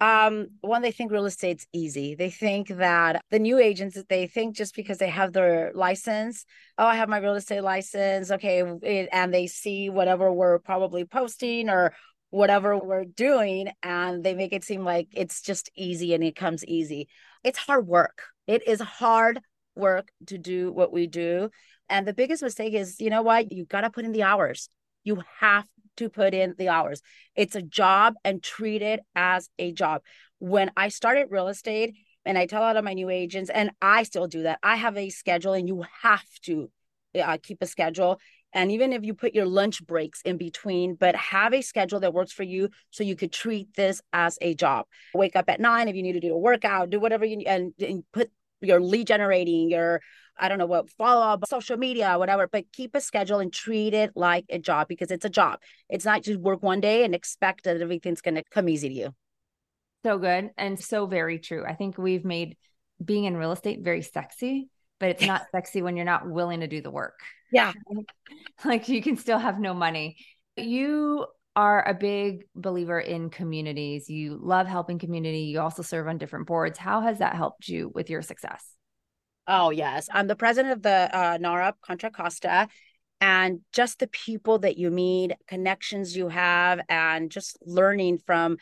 Um 0.00 0.46
one 0.60 0.82
they 0.82 0.92
think 0.92 1.10
real 1.10 1.26
estate's 1.26 1.66
easy. 1.72 2.14
They 2.14 2.30
think 2.30 2.68
that 2.68 3.22
the 3.30 3.38
new 3.38 3.58
agents 3.58 3.96
that 3.96 4.08
they 4.08 4.26
think 4.26 4.56
just 4.56 4.74
because 4.74 4.98
they 4.98 5.08
have 5.08 5.32
their 5.32 5.72
license 5.74 6.44
oh 6.78 6.86
i 6.86 6.94
have 6.94 7.08
my 7.08 7.18
real 7.18 7.34
estate 7.34 7.62
license 7.62 8.30
okay 8.30 8.62
it, 8.82 9.08
and 9.12 9.34
they 9.34 9.48
see 9.48 9.90
whatever 9.90 10.32
we're 10.32 10.60
probably 10.60 11.04
posting 11.04 11.68
or 11.68 11.92
whatever 12.30 12.76
we're 12.76 13.04
doing 13.04 13.70
and 13.82 14.22
they 14.22 14.34
make 14.34 14.52
it 14.52 14.64
seem 14.64 14.84
like 14.84 15.08
it's 15.12 15.40
just 15.40 15.70
easy 15.74 16.14
and 16.14 16.22
it 16.22 16.36
comes 16.36 16.64
easy. 16.66 17.08
It's 17.42 17.58
hard 17.58 17.86
work. 17.86 18.22
It 18.46 18.66
is 18.66 18.80
hard 18.80 19.40
work 19.74 20.08
to 20.26 20.38
do 20.38 20.72
what 20.72 20.92
we 20.92 21.06
do. 21.06 21.50
And 21.88 22.06
the 22.06 22.12
biggest 22.12 22.42
mistake 22.42 22.74
is 22.74 23.00
you 23.00 23.10
know 23.10 23.22
what? 23.22 23.52
You 23.52 23.64
got 23.64 23.82
to 23.82 23.90
put 23.90 24.04
in 24.04 24.12
the 24.12 24.24
hours. 24.24 24.68
You 25.04 25.22
have 25.40 25.66
to 25.98 26.08
put 26.08 26.34
in 26.34 26.54
the 26.58 26.68
hours. 26.68 27.02
It's 27.36 27.54
a 27.54 27.62
job 27.62 28.14
and 28.24 28.42
treat 28.42 28.82
it 28.82 29.00
as 29.14 29.48
a 29.58 29.72
job. 29.72 30.02
When 30.38 30.70
I 30.76 30.88
started 30.88 31.28
real 31.30 31.48
estate, 31.48 31.94
and 32.24 32.36
I 32.36 32.46
tell 32.46 32.62
a 32.62 32.64
lot 32.64 32.76
of 32.76 32.84
my 32.84 32.94
new 32.94 33.08
agents, 33.08 33.50
and 33.50 33.70
I 33.80 34.02
still 34.02 34.26
do 34.26 34.42
that, 34.42 34.58
I 34.62 34.76
have 34.76 34.96
a 34.96 35.08
schedule, 35.10 35.54
and 35.54 35.68
you 35.68 35.84
have 36.02 36.26
to 36.42 36.70
uh, 37.18 37.38
keep 37.42 37.58
a 37.62 37.66
schedule. 37.66 38.20
And 38.52 38.72
even 38.72 38.92
if 38.92 39.04
you 39.04 39.14
put 39.14 39.34
your 39.34 39.46
lunch 39.46 39.86
breaks 39.86 40.22
in 40.22 40.38
between, 40.38 40.94
but 40.94 41.14
have 41.16 41.52
a 41.52 41.60
schedule 41.60 42.00
that 42.00 42.14
works 42.14 42.32
for 42.32 42.42
you 42.44 42.70
so 42.90 43.04
you 43.04 43.16
could 43.16 43.32
treat 43.32 43.74
this 43.74 44.00
as 44.12 44.38
a 44.40 44.54
job. 44.54 44.86
Wake 45.14 45.36
up 45.36 45.48
at 45.48 45.60
nine 45.60 45.88
if 45.88 45.96
you 45.96 46.02
need 46.02 46.14
to 46.14 46.20
do 46.20 46.34
a 46.34 46.38
workout, 46.38 46.90
do 46.90 47.00
whatever 47.00 47.24
you 47.24 47.38
and, 47.46 47.72
and 47.78 48.04
put 48.12 48.30
your 48.60 48.80
lead 48.80 49.06
generating, 49.06 49.70
your 49.70 50.00
I 50.38 50.48
don't 50.48 50.58
know 50.58 50.66
what 50.66 50.90
follow 50.90 51.22
up 51.22 51.46
social 51.46 51.76
media, 51.76 52.18
whatever, 52.18 52.46
but 52.46 52.72
keep 52.72 52.94
a 52.94 53.00
schedule 53.00 53.40
and 53.40 53.52
treat 53.52 53.94
it 53.94 54.12
like 54.14 54.44
a 54.48 54.58
job 54.58 54.88
because 54.88 55.10
it's 55.10 55.24
a 55.24 55.30
job. 55.30 55.60
It's 55.88 56.04
not 56.04 56.22
just 56.22 56.40
work 56.40 56.62
one 56.62 56.80
day 56.80 57.04
and 57.04 57.14
expect 57.14 57.64
that 57.64 57.80
everything's 57.80 58.20
going 58.20 58.36
to 58.36 58.44
come 58.50 58.68
easy 58.68 58.88
to 58.88 58.94
you. 58.94 59.14
So 60.04 60.18
good 60.18 60.50
and 60.56 60.78
so 60.78 61.06
very 61.06 61.38
true. 61.38 61.64
I 61.66 61.74
think 61.74 61.98
we've 61.98 62.24
made 62.24 62.56
being 63.04 63.24
in 63.24 63.36
real 63.36 63.52
estate 63.52 63.80
very 63.82 64.02
sexy, 64.02 64.68
but 65.00 65.10
it's 65.10 65.26
not 65.26 65.46
sexy 65.52 65.82
when 65.82 65.96
you're 65.96 66.04
not 66.04 66.28
willing 66.28 66.60
to 66.60 66.68
do 66.68 66.80
the 66.80 66.90
work. 66.90 67.18
Yeah. 67.52 67.72
like 68.64 68.88
you 68.88 69.02
can 69.02 69.16
still 69.16 69.38
have 69.38 69.58
no 69.58 69.74
money. 69.74 70.16
You 70.56 71.26
are 71.56 71.86
a 71.88 71.94
big 71.94 72.44
believer 72.54 73.00
in 73.00 73.30
communities. 73.30 74.08
You 74.08 74.38
love 74.40 74.68
helping 74.68 75.00
community. 75.00 75.40
You 75.40 75.60
also 75.60 75.82
serve 75.82 76.06
on 76.06 76.18
different 76.18 76.46
boards. 76.46 76.78
How 76.78 77.00
has 77.00 77.18
that 77.18 77.34
helped 77.34 77.68
you 77.68 77.90
with 77.92 78.10
your 78.10 78.22
success? 78.22 78.77
Oh, 79.48 79.70
yes. 79.70 80.08
I'm 80.12 80.26
the 80.26 80.36
president 80.36 80.74
of 80.74 80.82
the 80.82 81.10
uh, 81.16 81.72
Contra 81.80 82.10
Costa. 82.10 82.68
And 83.20 83.60
just 83.72 83.98
the 83.98 84.06
people 84.06 84.60
that 84.60 84.78
you 84.78 84.90
meet, 84.90 85.32
connections 85.48 86.16
you 86.16 86.28
have, 86.28 86.80
and 86.88 87.30
just 87.30 87.58
learning 87.62 88.18
from 88.18 88.58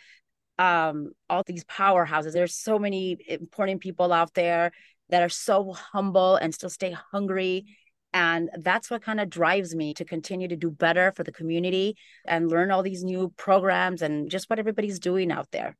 um, 0.58 1.10
all 1.28 1.42
these 1.44 1.64
powerhouses. 1.64 2.32
There's 2.32 2.54
so 2.54 2.78
many 2.78 3.18
important 3.28 3.82
people 3.82 4.12
out 4.12 4.32
there 4.32 4.70
that 5.10 5.22
are 5.22 5.28
so 5.28 5.72
humble 5.72 6.36
and 6.36 6.54
still 6.54 6.70
stay 6.70 6.96
hungry. 7.12 7.66
And 8.14 8.48
that's 8.60 8.90
what 8.90 9.02
kind 9.02 9.20
of 9.20 9.28
drives 9.28 9.74
me 9.74 9.92
to 9.94 10.04
continue 10.06 10.48
to 10.48 10.56
do 10.56 10.70
better 10.70 11.12
for 11.14 11.22
the 11.22 11.32
community 11.32 11.96
and 12.26 12.48
learn 12.48 12.70
all 12.70 12.82
these 12.82 13.04
new 13.04 13.34
programs 13.36 14.00
and 14.00 14.30
just 14.30 14.48
what 14.48 14.58
everybody's 14.58 15.00
doing 15.00 15.30
out 15.30 15.50
there. 15.50 15.76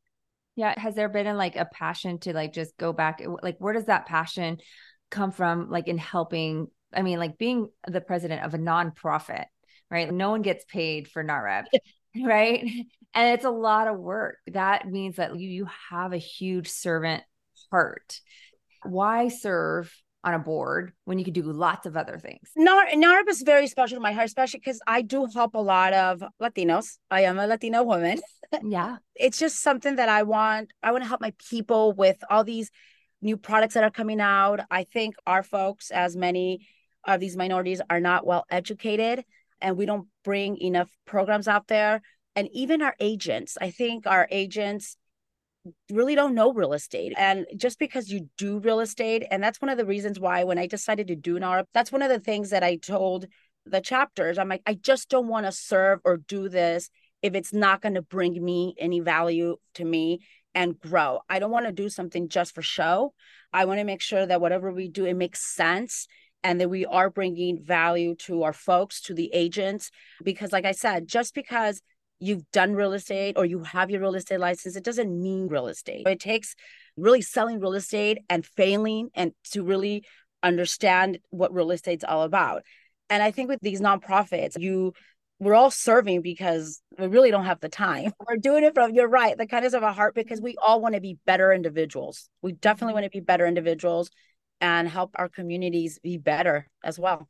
Yeah. 0.55 0.79
Has 0.79 0.95
there 0.95 1.09
been 1.09 1.35
like 1.37 1.57
a 1.57 1.65
passion 1.65 2.19
to 2.21 2.35
like 2.35 2.53
just 2.53 2.77
go 2.77 2.93
back? 2.93 3.23
Like, 3.43 3.57
where 3.59 3.73
does 3.73 3.87
that 3.87 4.07
passion 4.07 4.59
come 5.11 5.33
from? 5.33 5.71
Like, 5.71 5.89
in 5.89 5.99
helping? 5.99 6.69
I 6.93 7.03
mean, 7.03 7.19
like 7.19 7.39
being 7.39 7.69
the 7.87 8.01
president 8.01 8.45
of 8.45 8.55
a 8.55 8.59
nonprofit, 8.59 9.45
right? 9.91 10.13
No 10.13 10.31
one 10.31 10.43
gets 10.43 10.65
paid 10.65 11.09
for 11.09 11.23
NAHREP. 11.23 11.65
right? 12.25 12.65
And 13.15 13.35
it's 13.35 13.45
a 13.45 13.51
lot 13.51 13.89
of 13.89 13.99
work. 13.99 14.37
That 14.49 14.89
means 14.89 15.17
that 15.17 15.39
you, 15.39 15.49
you 15.49 15.69
have 15.91 16.13
a 16.13 16.19
huge 16.19 16.69
servant 16.69 17.23
heart. 17.71 18.21
Why 18.83 19.29
serve 19.29 19.93
on 20.23 20.35
a 20.35 20.39
board 20.39 20.93
when 21.05 21.19
you 21.19 21.25
could 21.25 21.35
do 21.35 21.43
lots 21.43 21.87
of 21.87 21.97
other 21.97 22.19
things? 22.19 22.51
NAR- 22.57 22.89
NAHREP 22.95 23.29
is 23.29 23.43
very 23.43 23.67
special 23.67 23.97
to 23.97 24.01
my 24.01 24.13
heart, 24.13 24.27
especially 24.27 24.61
because 24.61 24.81
I 24.87 25.03
do 25.03 25.27
help 25.33 25.55
a 25.55 25.61
lot 25.61 25.93
of 25.93 26.23
Latinos. 26.43 26.99
I 27.11 27.23
am 27.23 27.39
a 27.39 27.47
Latino 27.47 27.83
woman. 27.83 28.21
Yeah. 28.63 28.99
it's 29.15 29.39
just 29.39 29.63
something 29.63 29.97
that 29.97 30.09
I 30.09 30.23
want. 30.25 30.71
I 30.83 30.93
want 30.93 31.05
to 31.05 31.09
help 31.09 31.21
my 31.21 31.33
people 31.51 31.93
with 31.93 32.17
all 32.31 32.45
these 32.45 32.71
new 33.23 33.37
products 33.37 33.75
that 33.75 33.85
are 33.85 33.91
coming 33.91 34.21
out. 34.21 34.61
I 34.71 34.85
think 34.85 35.15
our 35.27 35.43
folks, 35.43 35.91
as 35.91 36.17
many 36.17 36.67
of 37.05 37.21
these 37.21 37.37
minorities, 37.37 37.81
are 37.89 38.01
not 38.01 38.27
well 38.27 38.45
educated 38.51 39.25
and 39.61 39.77
we 39.77 39.87
don't 39.87 40.09
bring 40.25 40.59
enough 40.59 40.91
programs 41.07 41.49
out 41.49 41.67
there. 41.69 42.03
And 42.35 42.49
even 42.53 42.83
our 42.83 42.95
agents, 43.01 43.57
I 43.61 43.71
think 43.71 44.07
our 44.07 44.29
agents 44.31 44.97
really 45.91 46.15
don't 46.15 46.35
know 46.35 46.53
real 46.53 46.75
estate. 46.75 47.15
And 47.17 47.47
just 47.57 47.79
because 47.79 48.11
you 48.11 48.29
do 48.37 48.59
real 48.59 48.81
estate, 48.81 49.25
and 49.31 49.43
that's 49.43 49.61
one 49.61 49.71
of 49.71 49.79
the 49.79 49.87
reasons 49.87 50.21
why 50.21 50.45
when 50.45 50.59
I 50.59 50.67
decided 50.67 51.09
to 51.09 51.17
do 51.17 51.39
NAHREP, 51.39 51.65
that's 51.73 51.91
one 51.91 52.03
of 52.03 52.11
the 52.11 52.21
things 52.21 52.51
that 52.51 52.63
I 52.63 52.77
told 52.77 53.27
the 53.65 53.81
chapters. 53.81 54.39
I'm 54.39 54.49
like, 54.49 54.63
I 54.67 54.75
just 54.75 55.09
don't 55.09 55.29
want 55.29 55.47
to 55.47 55.53
serve 55.53 56.01
or 56.05 56.19
do 56.19 56.49
this 56.49 56.91
if 57.23 57.35
it's 57.35 57.53
not 57.53 57.81
going 57.81 57.95
to 57.95 58.03
bring 58.03 58.45
me 58.45 58.75
any 58.79 59.01
value 59.01 59.57
to 59.75 59.85
me 59.85 60.21
and 60.57 60.81
grow. 60.81 61.21
I 61.29 61.39
don't 61.39 61.53
want 61.53 61.67
to 61.67 61.73
do 61.73 61.89
something 61.89 62.29
just 62.29 62.55
for 62.55 62.63
show. 62.63 63.13
I 63.53 63.67
want 63.67 63.79
to 63.79 63.85
make 63.85 64.01
sure 64.01 64.27
that 64.27 64.41
whatever 64.41 64.73
we 64.73 64.89
do, 64.89 65.05
it 65.05 65.15
makes 65.15 65.55
sense 65.55 66.09
and 66.43 66.61
that 66.61 66.71
we 66.71 66.87
are 66.87 67.11
bringing 67.11 67.63
value 67.63 68.15
to 68.15 68.43
our 68.43 68.55
folks, 68.55 69.03
to 69.03 69.15
the 69.15 69.31
agents. 69.33 69.91
Because, 70.25 70.53
like 70.53 70.65
I 70.65 70.73
said, 70.73 71.07
just 71.07 71.35
because 71.35 71.83
you've 72.19 72.51
done 72.53 72.75
real 72.75 72.95
estate 72.95 73.37
or 73.37 73.45
you 73.45 73.63
have 73.65 73.91
your 73.91 74.01
real 74.01 74.15
estate 74.15 74.41
license, 74.41 74.77
it 74.77 74.85
doesn't 74.85 75.23
mean 75.23 75.47
real 75.49 75.69
estate. 75.69 76.07
It 76.07 76.21
takes 76.21 76.55
really 76.97 77.21
selling 77.21 77.61
real 77.61 77.75
estate 77.75 78.19
and 78.31 78.45
failing 78.45 79.11
and 79.15 79.33
to 79.53 79.63
really 79.63 80.05
understand 80.43 81.19
what 81.29 81.53
real 81.53 81.71
estate's 81.71 82.05
all 82.05 82.23
about. 82.23 82.63
And 83.11 83.23
I 83.23 83.31
think 83.31 83.51
with 83.51 83.61
these 83.61 83.83
nonprofits, 83.83 84.59
you 84.59 84.95
we're 85.39 85.55
all 85.55 85.71
serving 85.71 86.23
because 86.23 86.81
we 86.99 87.07
really 87.07 87.31
don't 87.31 87.45
have 87.45 87.61
the 87.61 87.69
time. 87.69 88.13
We're 88.27 88.37
doing 88.37 88.65
it 88.65 88.75
from 88.75 88.95
you're 88.95 89.09
right, 89.09 89.37
the 89.37 89.47
kindness 89.47 89.75
of 89.75 89.83
a 89.83 89.93
heart 89.93 90.15
because 90.15 90.41
we 90.41 90.57
all 90.65 90.81
want 90.81 90.95
to 90.95 91.01
be 91.01 91.19
better 91.27 91.53
individuals. 91.53 92.29
We 92.41 92.53
definitely 92.53 92.95
want 92.95 93.05
to 93.05 93.11
be 93.11 93.21
better 93.21 93.47
individuals 93.47 94.11
and 94.61 94.89
help 94.89 95.11
our 95.17 95.29
communities 95.29 95.99
be 96.03 96.17
better 96.17 96.67
as 96.83 96.99
well. 96.99 97.29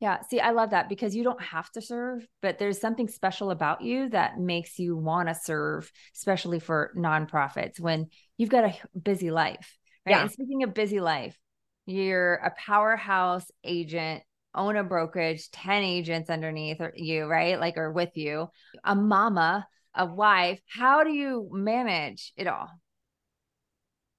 Yeah. 0.00 0.20
See, 0.28 0.40
I 0.40 0.50
love 0.50 0.70
that 0.70 0.90
because 0.90 1.16
you 1.16 1.24
don't 1.24 1.40
have 1.40 1.70
to 1.70 1.80
serve, 1.80 2.26
but 2.42 2.58
there's 2.58 2.80
something 2.80 3.08
special 3.08 3.50
about 3.50 3.80
you 3.80 4.10
that 4.10 4.38
makes 4.38 4.78
you 4.78 4.94
want 4.94 5.28
to 5.28 5.34
serve, 5.34 5.90
especially 6.14 6.60
for 6.60 6.92
nonprofits 6.94 7.80
when 7.80 8.08
you've 8.36 8.50
got 8.50 8.64
a 8.64 8.74
busy 8.98 9.30
life. 9.30 9.78
Right. 10.04 10.12
Yeah. 10.12 10.22
And 10.22 10.30
speaking 10.30 10.62
of 10.62 10.74
busy 10.74 11.00
life, 11.00 11.38
you're 11.86 12.34
a 12.34 12.52
powerhouse 12.58 13.50
agent, 13.64 14.22
own 14.56 14.76
a 14.76 14.84
brokerage, 14.84 15.50
10 15.50 15.82
agents 15.82 16.30
underneath 16.30 16.80
you, 16.94 17.26
right? 17.26 17.60
Like, 17.60 17.76
or 17.76 17.92
with 17.92 18.16
you, 18.16 18.48
a 18.84 18.94
mama, 18.94 19.66
a 19.94 20.06
wife. 20.06 20.60
How 20.66 21.04
do 21.04 21.10
you 21.10 21.48
manage 21.52 22.32
it 22.36 22.46
all? 22.46 22.68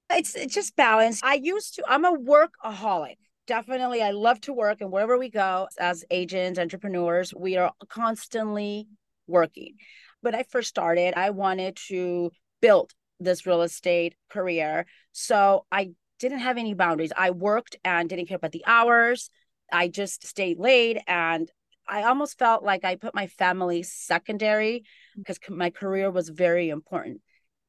It's, 0.10 0.36
it's 0.36 0.54
just 0.54 0.76
balance. 0.76 1.22
I 1.24 1.36
used 1.36 1.76
to, 1.76 1.84
I'm 1.88 2.06
a 2.06 2.18
workaholic 2.18 3.18
definitely 3.48 4.04
i 4.04 4.12
love 4.12 4.40
to 4.42 4.54
work 4.54 4.82
and 4.82 4.92
wherever 4.92 5.18
we 5.18 5.30
go 5.30 5.68
as 5.80 6.04
agents 6.12 6.60
entrepreneurs 6.60 7.34
we 7.34 7.56
are 7.56 7.72
constantly 7.90 8.88
working 9.26 9.76
when 10.22 10.36
i 10.36 10.44
first 10.44 10.68
started 10.68 11.14
i 11.16 11.30
wanted 11.30 11.76
to 11.76 12.30
build 12.62 12.92
this 13.20 13.46
real 13.46 13.62
estate 13.62 14.14
career 14.30 14.86
so 15.14 15.66
i 15.72 15.90
didn't 16.20 16.40
have 16.40 16.58
any 16.58 16.74
boundaries 16.74 17.14
i 17.18 17.32
worked 17.32 17.78
and 17.84 18.10
didn't 18.10 18.28
care 18.28 18.36
about 18.36 18.52
the 18.52 18.66
hours 18.68 19.30
i 19.72 19.88
just 19.88 20.26
stayed 20.26 20.60
late 20.60 20.98
and 21.08 21.52
i 21.88 22.04
almost 22.04 22.38
felt 22.38 22.64
like 22.64 22.84
i 22.84 22.96
put 22.96 23.16
my 23.16 23.28
family 23.28 23.84
secondary 23.84 24.84
mm. 25.18 25.18
because 25.18 25.40
my 25.50 25.70
career 25.70 26.10
was 26.12 26.30
very 26.30 26.70
important 26.70 27.22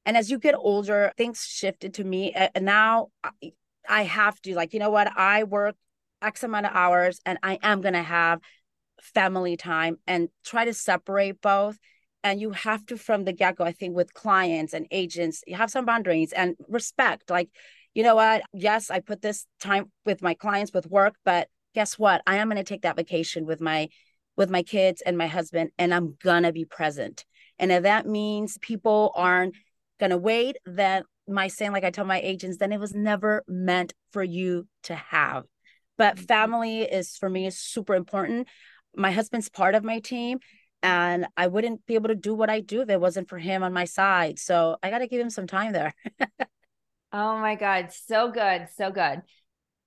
and 0.07 0.17
as 0.17 0.31
you 0.31 0.39
get 0.39 0.55
older 0.55 1.13
things 1.17 1.45
shifted 1.45 1.95
to 1.95 2.05
me 2.05 2.33
and 2.33 2.65
now 2.65 3.09
I 3.89 4.03
have 4.03 4.41
to 4.43 4.55
like, 4.55 4.75
you 4.75 4.81
know 4.81 4.91
what? 4.91 5.11
I 5.17 5.45
work 5.45 5.75
X 6.21 6.43
amount 6.43 6.67
of 6.67 6.73
hours 6.75 7.21
and 7.25 7.39
I 7.43 7.59
am 7.63 7.81
going 7.81 7.95
to 7.95 8.03
have 8.03 8.41
family 9.01 9.57
time 9.57 9.97
and 10.07 10.29
try 10.45 10.65
to 10.65 10.75
separate 10.75 11.41
both. 11.41 11.79
And 12.25 12.41
you 12.41 12.51
have 12.51 12.85
to, 12.87 12.97
from 12.97 13.25
the 13.25 13.33
get 13.33 13.57
go, 13.57 13.65
I 13.65 13.73
think, 13.73 13.97
with 13.97 14.13
clients 14.13 14.75
and 14.75 14.87
agents, 14.91 15.43
you 15.47 15.55
have 15.55 15.71
some 15.71 15.85
boundaries 15.85 16.33
and 16.33 16.57
respect. 16.69 17.31
Like, 17.31 17.49
you 17.95 18.03
know 18.03 18.17
what? 18.17 18.43
Yes, 18.53 18.91
I 18.91 19.01
put 19.01 19.23
this 19.23 19.47
time 19.61 19.91
with 20.05 20.21
my 20.21 20.35
clients 20.35 20.73
with 20.73 20.87
work, 20.87 21.15
but 21.25 21.49
guess 21.75 21.99
what? 21.99 22.23
I 22.27 22.37
am 22.37 22.49
going 22.49 22.57
to 22.57 22.65
take 22.65 22.83
that 22.83 22.97
vacation 22.97 23.47
with 23.47 23.61
my 23.61 23.89
with 24.37 24.51
my 24.51 24.63
kids 24.63 25.03
and 25.03 25.19
my 25.19 25.27
husband 25.27 25.71
and 25.79 25.93
I'm 25.93 26.17
going 26.23 26.45
to 26.45 26.53
be 26.53 26.65
present. 26.65 27.25
And 27.59 27.73
if 27.73 27.83
that 27.83 28.07
means 28.07 28.57
people 28.59 29.13
aren't 29.17 29.57
going 29.99 30.11
to 30.11 30.17
wait, 30.17 30.57
then 30.65 31.03
my 31.27 31.49
saying, 31.49 31.73
like 31.73 31.85
I 31.85 31.91
tell 31.91 32.05
my 32.05 32.21
agents, 32.21 32.57
then 32.59 32.73
it 32.73 32.81
was 32.81 32.95
never 32.95 33.45
meant 33.49 33.93
for 34.13 34.23
you 34.23 34.67
to 34.85 34.95
have. 34.95 35.45
But 35.97 36.17
mm-hmm. 36.17 36.25
family 36.25 36.83
is 36.83 37.17
for 37.17 37.29
me 37.29 37.47
is 37.47 37.59
super 37.59 37.95
important. 37.95 38.49
My 38.97 39.11
husband's 39.11 39.49
part 39.49 39.75
of 39.75 39.85
my 39.85 39.99
team, 39.99 40.39
and 40.83 41.27
I 41.37 41.49
wouldn't 41.49 41.85
be 41.87 41.97
able 41.97 42.09
to 42.09 42.15
do 42.15 42.35
what 42.35 42.49
I 42.49 42.61
do 42.61 42.81
if 42.81 42.89
it 42.89 43.01
wasn't 43.01 43.29
for 43.29 43.39
him 43.39 43.63
on 43.63 43.73
my 43.73 43.85
side. 43.85 44.39
So 44.39 44.77
I 44.83 44.91
got 44.91 44.99
to 44.99 45.09
give 45.09 45.21
him 45.21 45.31
some 45.31 45.47
time 45.47 45.73
there. 45.73 45.93
oh 47.13 47.39
my 47.39 47.57
God. 47.57 47.93
So 47.93 48.31
good. 48.31 48.69
So 48.77 48.91
good. 48.91 49.23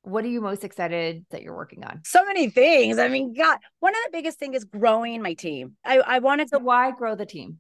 What 0.04 0.26
are 0.26 0.30
you 0.30 0.42
most 0.42 0.64
excited 0.64 1.26
that 1.30 1.44
you're 1.44 1.56
working 1.56 1.84
on? 1.84 2.02
So 2.04 2.26
many 2.26 2.50
things. 2.50 2.98
I 2.98 3.08
mean, 3.08 3.34
God, 3.34 3.58
one 3.80 3.94
of 3.94 4.00
the 4.06 4.18
biggest 4.18 4.40
thing 4.40 4.54
is 4.54 4.64
growing 4.64 5.22
my 5.22 5.34
team. 5.34 5.76
I, 5.86 6.00
I 6.00 6.20
wanted 6.20 6.46
to. 6.50 6.58
So 6.58 6.60
why 6.60 6.92
grow 6.92 7.16
the 7.16 7.26
team? 7.26 7.60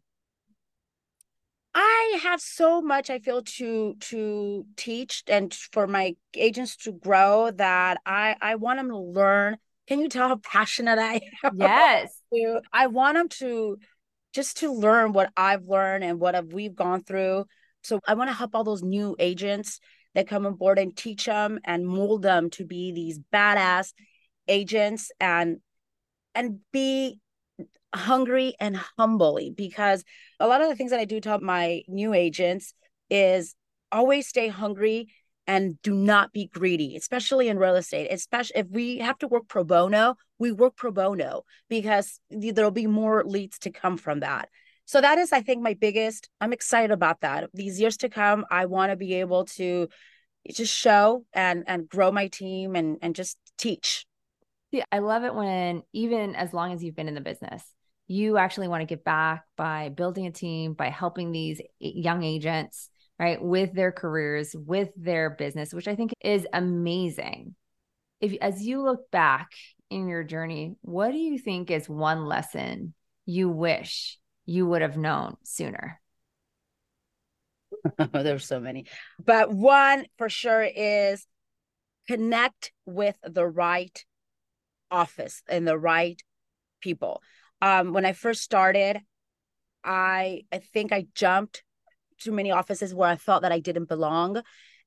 I 1.73 2.19
have 2.23 2.41
so 2.41 2.81
much 2.81 3.09
I 3.09 3.19
feel 3.19 3.43
to 3.43 3.95
to 3.99 4.65
teach 4.75 5.23
and 5.27 5.53
for 5.53 5.87
my 5.87 6.15
agents 6.35 6.75
to 6.77 6.91
grow 6.91 7.51
that 7.51 7.99
I 8.05 8.35
I 8.41 8.55
want 8.55 8.79
them 8.79 8.89
to 8.89 8.97
learn. 8.97 9.57
Can 9.87 9.99
you 9.99 10.09
tell 10.09 10.27
how 10.27 10.35
passionate 10.37 10.99
I 10.99 11.21
am? 11.43 11.57
Yes. 11.57 12.19
I 12.73 12.87
want 12.87 13.15
them 13.17 13.29
to 13.29 13.77
just 14.33 14.57
to 14.57 14.71
learn 14.71 15.13
what 15.13 15.31
I've 15.35 15.65
learned 15.65 16.03
and 16.03 16.19
what 16.19 16.35
have 16.35 16.53
we've 16.53 16.75
gone 16.75 17.03
through. 17.03 17.45
So 17.83 17.99
I 18.07 18.13
want 18.13 18.29
to 18.29 18.33
help 18.35 18.51
all 18.53 18.63
those 18.63 18.83
new 18.83 19.15
agents 19.19 19.79
that 20.15 20.27
come 20.27 20.45
on 20.45 20.55
board 20.55 20.79
and 20.79 20.95
teach 20.95 21.25
them 21.25 21.59
and 21.63 21.87
mold 21.87 22.21
them 22.21 22.49
to 22.51 22.65
be 22.65 22.91
these 22.91 23.19
badass 23.33 23.93
agents 24.47 25.11
and 25.19 25.57
and 26.35 26.59
be 26.71 27.19
hungry 27.93 28.55
and 28.59 28.77
humbly 28.97 29.53
because 29.55 30.03
a 30.39 30.47
lot 30.47 30.61
of 30.61 30.69
the 30.69 30.75
things 30.75 30.91
that 30.91 30.99
I 30.99 31.05
do 31.05 31.19
tell 31.19 31.39
my 31.39 31.81
new 31.87 32.13
agents 32.13 32.73
is 33.09 33.55
always 33.91 34.27
stay 34.27 34.47
hungry 34.47 35.09
and 35.47 35.81
do 35.81 35.93
not 35.93 36.31
be 36.31 36.47
greedy, 36.47 36.95
especially 36.95 37.49
in 37.49 37.57
real 37.57 37.75
estate. 37.75 38.07
Especially 38.09 38.59
if 38.59 38.67
we 38.69 38.99
have 38.99 39.17
to 39.19 39.27
work 39.27 39.47
pro 39.47 39.63
bono, 39.63 40.15
we 40.39 40.51
work 40.51 40.77
pro 40.77 40.91
bono 40.91 41.43
because 41.67 42.19
there'll 42.29 42.71
be 42.71 42.87
more 42.87 43.23
leads 43.25 43.59
to 43.59 43.71
come 43.71 43.97
from 43.97 44.21
that. 44.21 44.49
So 44.85 45.01
that 45.01 45.17
is, 45.17 45.31
I 45.31 45.41
think, 45.41 45.61
my 45.61 45.73
biggest. 45.73 46.29
I'm 46.39 46.53
excited 46.53 46.91
about 46.91 47.21
that. 47.21 47.49
These 47.53 47.79
years 47.79 47.97
to 47.97 48.09
come, 48.09 48.45
I 48.49 48.65
want 48.65 48.91
to 48.91 48.95
be 48.95 49.15
able 49.15 49.45
to 49.45 49.87
just 50.49 50.73
show 50.75 51.25
and 51.33 51.63
and 51.67 51.87
grow 51.87 52.11
my 52.11 52.27
team 52.27 52.75
and 52.75 52.97
and 53.01 53.15
just 53.15 53.37
teach. 53.57 54.05
Yeah, 54.71 54.85
I 54.91 54.99
love 54.99 55.23
it 55.23 55.35
when 55.35 55.83
even 55.93 56.35
as 56.35 56.53
long 56.53 56.73
as 56.73 56.83
you've 56.83 56.95
been 56.95 57.07
in 57.07 57.15
the 57.15 57.21
business, 57.21 57.63
you 58.07 58.37
actually 58.37 58.67
want 58.67 58.81
to 58.81 58.85
give 58.85 59.03
back 59.03 59.43
by 59.57 59.89
building 59.89 60.27
a 60.27 60.31
team, 60.31 60.73
by 60.73 60.89
helping 60.89 61.31
these 61.31 61.61
young 61.79 62.23
agents, 62.23 62.89
right, 63.19 63.41
with 63.41 63.73
their 63.73 63.91
careers, 63.91 64.55
with 64.57 64.89
their 64.95 65.29
business, 65.29 65.73
which 65.73 65.87
I 65.87 65.95
think 65.95 66.13
is 66.21 66.47
amazing. 66.53 67.55
If 68.19 68.33
as 68.41 68.65
you 68.65 68.81
look 68.81 69.11
back 69.11 69.51
in 69.89 70.07
your 70.07 70.23
journey, 70.23 70.75
what 70.81 71.11
do 71.11 71.17
you 71.17 71.37
think 71.37 71.69
is 71.69 71.89
one 71.89 72.25
lesson 72.25 72.93
you 73.25 73.49
wish 73.49 74.17
you 74.45 74.65
would 74.67 74.81
have 74.81 74.97
known 74.97 75.37
sooner? 75.43 75.99
There's 78.13 78.45
so 78.45 78.59
many. 78.59 78.85
But 79.23 79.51
one 79.51 80.05
for 80.17 80.29
sure 80.29 80.63
is 80.63 81.25
connect 82.07 82.71
with 82.85 83.15
the 83.23 83.45
right 83.45 84.03
office 84.89 85.41
and 85.47 85.67
the 85.67 85.77
right 85.77 86.21
people 86.81 87.21
um, 87.61 87.93
when 87.93 88.05
I 88.05 88.13
first 88.13 88.41
started, 88.41 88.99
I 89.83 90.41
I 90.51 90.57
think 90.57 90.91
I 90.91 91.07
jumped 91.15 91.63
too 92.19 92.31
many 92.31 92.51
offices 92.51 92.93
where 92.93 93.09
I 93.09 93.15
felt 93.15 93.43
that 93.43 93.51
I 93.51 93.59
didn't 93.59 93.89
belong. 93.89 94.41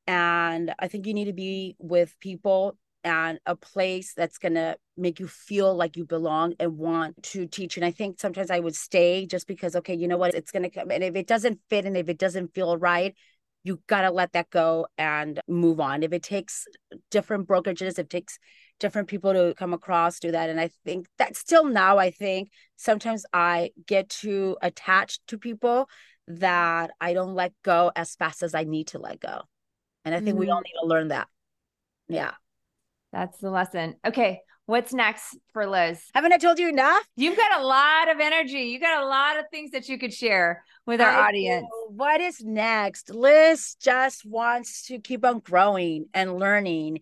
And 0.07 0.75
I 0.79 0.89
think 0.89 1.07
you 1.07 1.15
need 1.15 1.27
to 1.27 1.33
be 1.33 1.77
with 1.79 2.15
people 2.21 2.77
and 3.05 3.39
a 3.47 3.55
place 3.55 4.15
that's 4.15 4.39
going 4.39 4.55
to 4.55 4.77
make 4.97 5.21
you 5.21 5.29
feel 5.29 5.75
like 5.75 5.97
you 5.97 6.05
belong 6.05 6.55
and 6.59 6.79
want 6.79 7.23
to 7.23 7.47
teach. 7.47 7.77
And 7.77 7.85
I 7.85 7.91
think 7.91 8.19
sometimes 8.19 8.51
I 8.51 8.61
would 8.61 8.75
stay 8.75 9.27
just 9.27 9.47
because, 9.47 9.77
okay, 9.77 9.95
you 9.95 10.09
know 10.09 10.17
what, 10.17 10.35
it's 10.35 10.51
going 10.51 10.63
to 10.63 10.71
come. 10.71 10.91
And 10.91 11.05
if 11.05 11.15
it 11.15 11.27
doesn't 11.27 11.61
fit 11.69 11.85
and 11.85 11.97
if 11.97 12.09
it 12.09 12.19
doesn't 12.19 12.55
feel 12.55 12.77
right, 12.79 13.15
you 13.63 13.81
got 13.87 14.03
to 14.03 14.11
let 14.11 14.33
that 14.33 14.51
go 14.51 14.87
and 14.99 15.41
move 15.47 15.81
on. 15.81 16.03
If 16.03 16.13
it 16.13 16.23
takes 16.23 16.67
different 17.11 17.47
brokerages, 17.47 17.93
if 17.93 17.99
it 18.01 18.11
takes 18.11 18.39
different 18.81 19.09
people 19.09 19.33
to 19.33 19.55
come 19.57 19.73
across 19.73 20.19
do 20.19 20.33
that 20.33 20.51
and 20.51 20.61
i 20.61 20.69
think 20.85 21.07
that 21.19 21.37
still 21.37 21.65
now 21.65 21.99
i 21.99 22.11
think 22.11 22.51
sometimes 22.77 23.25
i 23.33 23.71
get 23.87 24.09
too 24.09 24.57
attached 24.63 25.21
to 25.27 25.39
people 25.39 25.89
that 26.27 26.91
i 27.01 27.15
don't 27.15 27.35
let 27.35 27.53
go 27.63 27.93
as 27.95 28.17
fast 28.17 28.43
as 28.43 28.55
i 28.55 28.65
need 28.65 28.89
to 28.89 28.99
let 28.99 29.21
go 29.21 29.43
and 30.05 30.15
i 30.15 30.19
think 30.19 30.31
mm-hmm. 30.31 30.39
we 30.41 30.51
all 30.51 30.59
mm-hmm. 30.59 30.65
need 30.65 30.81
to 30.83 30.87
learn 30.87 31.09
that 31.09 31.29
yeah 32.09 32.33
that's 33.15 33.39
the 33.39 33.51
lesson 33.51 33.95
okay 34.07 34.41
what's 34.67 34.93
next 34.93 35.39
for 35.53 35.67
liz 35.67 36.03
haven't 36.15 36.33
i 36.33 36.37
told 36.37 36.59
you 36.59 36.69
enough 36.69 37.03
you've 37.17 37.37
got 37.37 37.61
a 37.61 37.65
lot 37.65 38.11
of 38.11 38.19
energy 38.21 38.63
you 38.63 38.81
got 38.81 39.03
a 39.03 39.07
lot 39.07 39.39
of 39.39 39.45
things 39.51 39.71
that 39.71 39.89
you 39.89 39.99
could 39.99 40.13
share 40.13 40.65
with 40.85 41.01
our 41.01 41.11
I 41.11 41.29
audience 41.29 41.67
do. 41.71 41.95
what 41.95 42.21
is 42.21 42.43
next 42.43 43.11
liz 43.11 43.77
just 43.81 44.27
wants 44.27 44.87
to 44.87 44.99
keep 44.99 45.25
on 45.25 45.39
growing 45.39 46.07
and 46.13 46.39
learning 46.39 47.01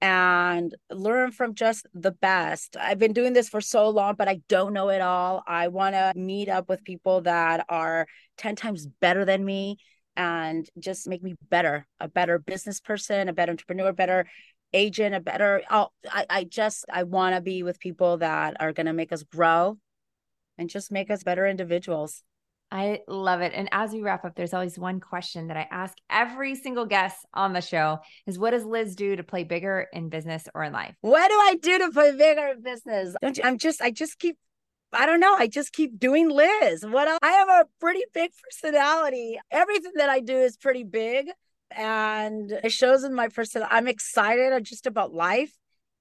and 0.00 0.74
learn 0.90 1.30
from 1.30 1.54
just 1.54 1.86
the 1.94 2.10
best. 2.10 2.76
I've 2.76 2.98
been 2.98 3.12
doing 3.12 3.34
this 3.34 3.48
for 3.48 3.60
so 3.60 3.88
long, 3.88 4.16
but 4.16 4.28
I 4.28 4.40
don't 4.48 4.72
know 4.72 4.88
it 4.88 5.00
all. 5.00 5.44
I 5.46 5.68
want 5.68 5.94
to 5.94 6.12
meet 6.16 6.48
up 6.48 6.68
with 6.68 6.82
people 6.82 7.20
that 7.20 7.64
are 7.68 8.08
10 8.38 8.56
times 8.56 8.84
better 9.00 9.24
than 9.24 9.44
me 9.44 9.76
and 10.16 10.68
just 10.76 11.08
make 11.08 11.22
me 11.22 11.34
better, 11.48 11.86
a 12.00 12.08
better 12.08 12.40
business 12.40 12.80
person, 12.80 13.28
a 13.28 13.32
better 13.32 13.52
entrepreneur, 13.52 13.92
better 13.92 14.26
agent, 14.72 15.14
a 15.14 15.20
better 15.20 15.62
oh, 15.70 15.88
I, 16.10 16.26
I 16.28 16.44
just 16.44 16.84
I 16.92 17.04
want 17.04 17.34
to 17.34 17.40
be 17.40 17.62
with 17.62 17.80
people 17.80 18.18
that 18.18 18.56
are 18.60 18.72
going 18.72 18.86
to 18.86 18.92
make 18.92 19.12
us 19.12 19.22
grow 19.22 19.78
and 20.58 20.68
just 20.68 20.92
make 20.92 21.10
us 21.10 21.22
better 21.22 21.46
individuals. 21.46 22.22
I 22.70 23.00
love 23.06 23.42
it. 23.42 23.52
And 23.54 23.68
as 23.70 23.92
we 23.92 24.00
wrap 24.00 24.24
up, 24.24 24.34
there's 24.34 24.54
always 24.54 24.78
one 24.78 24.98
question 24.98 25.48
that 25.48 25.58
I 25.58 25.68
ask 25.70 25.94
every 26.08 26.54
single 26.54 26.86
guest 26.86 27.18
on 27.34 27.52
the 27.52 27.60
show 27.60 27.98
is 28.26 28.38
what 28.38 28.52
does 28.52 28.64
Liz 28.64 28.96
do 28.96 29.14
to 29.14 29.22
play 29.22 29.44
bigger 29.44 29.88
in 29.92 30.08
business 30.08 30.48
or 30.54 30.64
in 30.64 30.72
life? 30.72 30.94
What 31.02 31.28
do 31.28 31.34
I 31.34 31.56
do 31.60 31.78
to 31.80 31.90
play 31.90 32.16
bigger 32.16 32.46
in 32.48 32.62
business? 32.62 33.14
Don't 33.20 33.36
you, 33.36 33.44
I'm 33.44 33.58
just, 33.58 33.82
I 33.82 33.90
just 33.90 34.18
keep, 34.18 34.38
I 34.90 35.04
don't 35.04 35.20
know. 35.20 35.34
I 35.34 35.48
just 35.48 35.74
keep 35.74 35.98
doing 35.98 36.30
Liz. 36.30 36.82
What 36.86 37.08
else? 37.08 37.18
I 37.20 37.32
have 37.32 37.48
a 37.50 37.66
pretty 37.78 38.04
big 38.14 38.30
personality. 38.42 39.38
Everything 39.50 39.92
that 39.96 40.08
I 40.08 40.20
do 40.20 40.38
is 40.38 40.56
pretty 40.56 40.84
big 40.84 41.26
and 41.76 42.50
it 42.50 42.72
shows 42.72 43.04
in 43.04 43.14
my 43.14 43.28
person. 43.28 43.64
I'm 43.68 43.88
excited 43.88 44.64
just 44.64 44.86
about 44.86 45.12
life. 45.12 45.52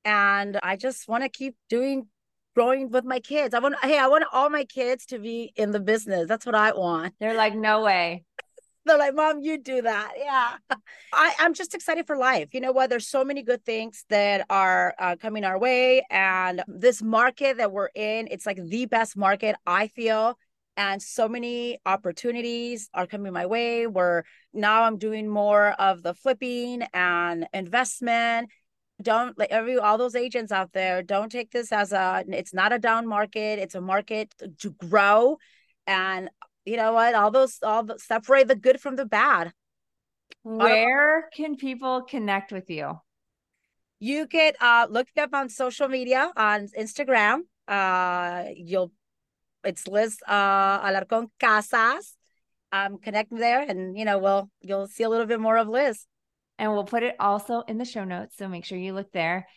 And 0.04 0.60
I 0.64 0.78
just 0.78 1.08
want 1.08 1.24
to 1.24 1.30
keep 1.30 1.56
doing 1.70 2.08
growing 2.56 2.90
with 2.90 3.06
my 3.06 3.20
kids. 3.20 3.54
I 3.54 3.60
want, 3.60 3.76
hey, 3.84 3.98
I 3.98 4.08
want 4.08 4.26
all 4.32 4.50
my 4.50 4.66
kids 4.66 5.06
to 5.08 5.20
be 5.20 5.54
in 5.56 5.72
the 5.72 5.80
business. 5.80 6.28
That's 6.28 6.46
what 6.46 6.56
I 6.56 6.74
want. 6.74 7.14
They're 7.20 7.36
like, 7.36 7.56
no 7.56 7.84
way. 7.84 8.24
They're 8.86 8.98
like, 8.98 9.14
mom, 9.14 9.42
you 9.42 9.60
do 9.60 9.84
that. 9.84 10.14
Yeah. 10.18 10.78
I, 11.14 11.34
I'm 11.40 11.54
just 11.54 11.76
excited 11.76 12.08
for 12.08 12.18
life. 12.18 12.50
You 12.52 12.62
know 12.62 12.72
what? 12.72 12.90
There's 12.90 13.08
so 13.08 13.24
many 13.24 13.44
good 13.44 13.64
things 13.64 14.06
that 14.10 14.46
are 14.50 14.96
uh, 14.98 15.16
coming 15.18 15.44
our 15.44 15.60
way. 15.60 16.04
And 16.10 16.64
this 16.68 17.02
market 17.02 17.58
that 17.58 17.72
we're 17.72 17.92
in, 17.94 18.28
it's 18.32 18.48
like 18.48 18.60
the 18.64 18.88
best 18.88 19.16
market, 19.16 19.56
I 19.68 19.88
feel. 19.88 20.36
And 20.78 21.02
so 21.02 21.28
many 21.28 21.80
opportunities 21.86 22.90
are 22.94 23.06
coming 23.06 23.34
my 23.34 23.46
way 23.46 23.88
where 23.88 24.24
now 24.54 24.84
I'm 24.84 24.98
doing 24.98 25.28
more 25.28 25.70
of 25.72 26.02
the 26.02 26.14
flipping 26.14 26.84
and 26.94 27.48
investment. 27.54 28.50
Don't 29.02 29.38
like 29.38 29.52
every 29.52 29.78
all 29.78 29.98
those 29.98 30.16
agents 30.16 30.52
out 30.52 30.74
there 30.74 31.02
don't 31.02 31.32
take 31.32 31.52
this 31.52 31.72
as 31.72 31.92
a 31.92 32.24
it's 32.28 32.54
not 32.54 32.72
a 32.72 32.78
down 32.78 33.08
market 33.08 33.58
it's 33.58 33.76
a 33.76 33.82
market 33.82 34.34
to 34.60 34.70
grow. 34.72 35.38
And 35.88 36.30
you 36.66 36.78
know 36.78 36.94
what? 36.94 37.16
All 37.16 37.32
those 37.32 37.58
all 37.64 37.84
the 37.84 37.98
separate 37.98 38.48
the 38.48 38.56
good 38.56 38.80
from 38.80 38.96
the 38.96 39.06
bad. 39.06 39.52
Where 40.44 41.30
can 41.36 41.56
people 41.56 42.04
connect 42.04 42.52
with 42.52 42.70
you? 42.70 43.00
You 44.00 44.28
can 44.28 44.54
uh 44.62 44.88
look 44.90 45.08
up 45.20 45.34
on 45.34 45.50
social 45.50 45.88
media 45.88 46.32
on 46.38 46.68
instagram. 46.78 47.42
Uh 47.68 48.46
you'll 48.56 48.92
it's 49.64 49.88
liz 49.88 50.18
uh 50.28 50.82
alarcon 50.82 51.28
casas 51.40 52.16
um 52.72 52.98
connect 52.98 53.30
there 53.32 53.62
and 53.62 53.98
you 53.98 54.06
know 54.06 54.18
well 54.18 54.50
you'll 54.62 54.88
see 54.88 55.04
a 55.04 55.10
little 55.10 55.26
bit 55.26 55.40
more 55.40 55.58
of 55.58 55.68
liz 55.68 56.06
and 56.62 56.72
we'll 56.72 56.84
put 56.84 57.02
it 57.02 57.16
also 57.20 57.62
in 57.62 57.80
the 57.80 57.86
show 57.86 58.04
notes. 58.04 58.38
So 58.38 58.48
make 58.48 58.66
sure 58.66 58.78
you 58.78 58.94
look 58.94 59.12
there. 59.12 59.48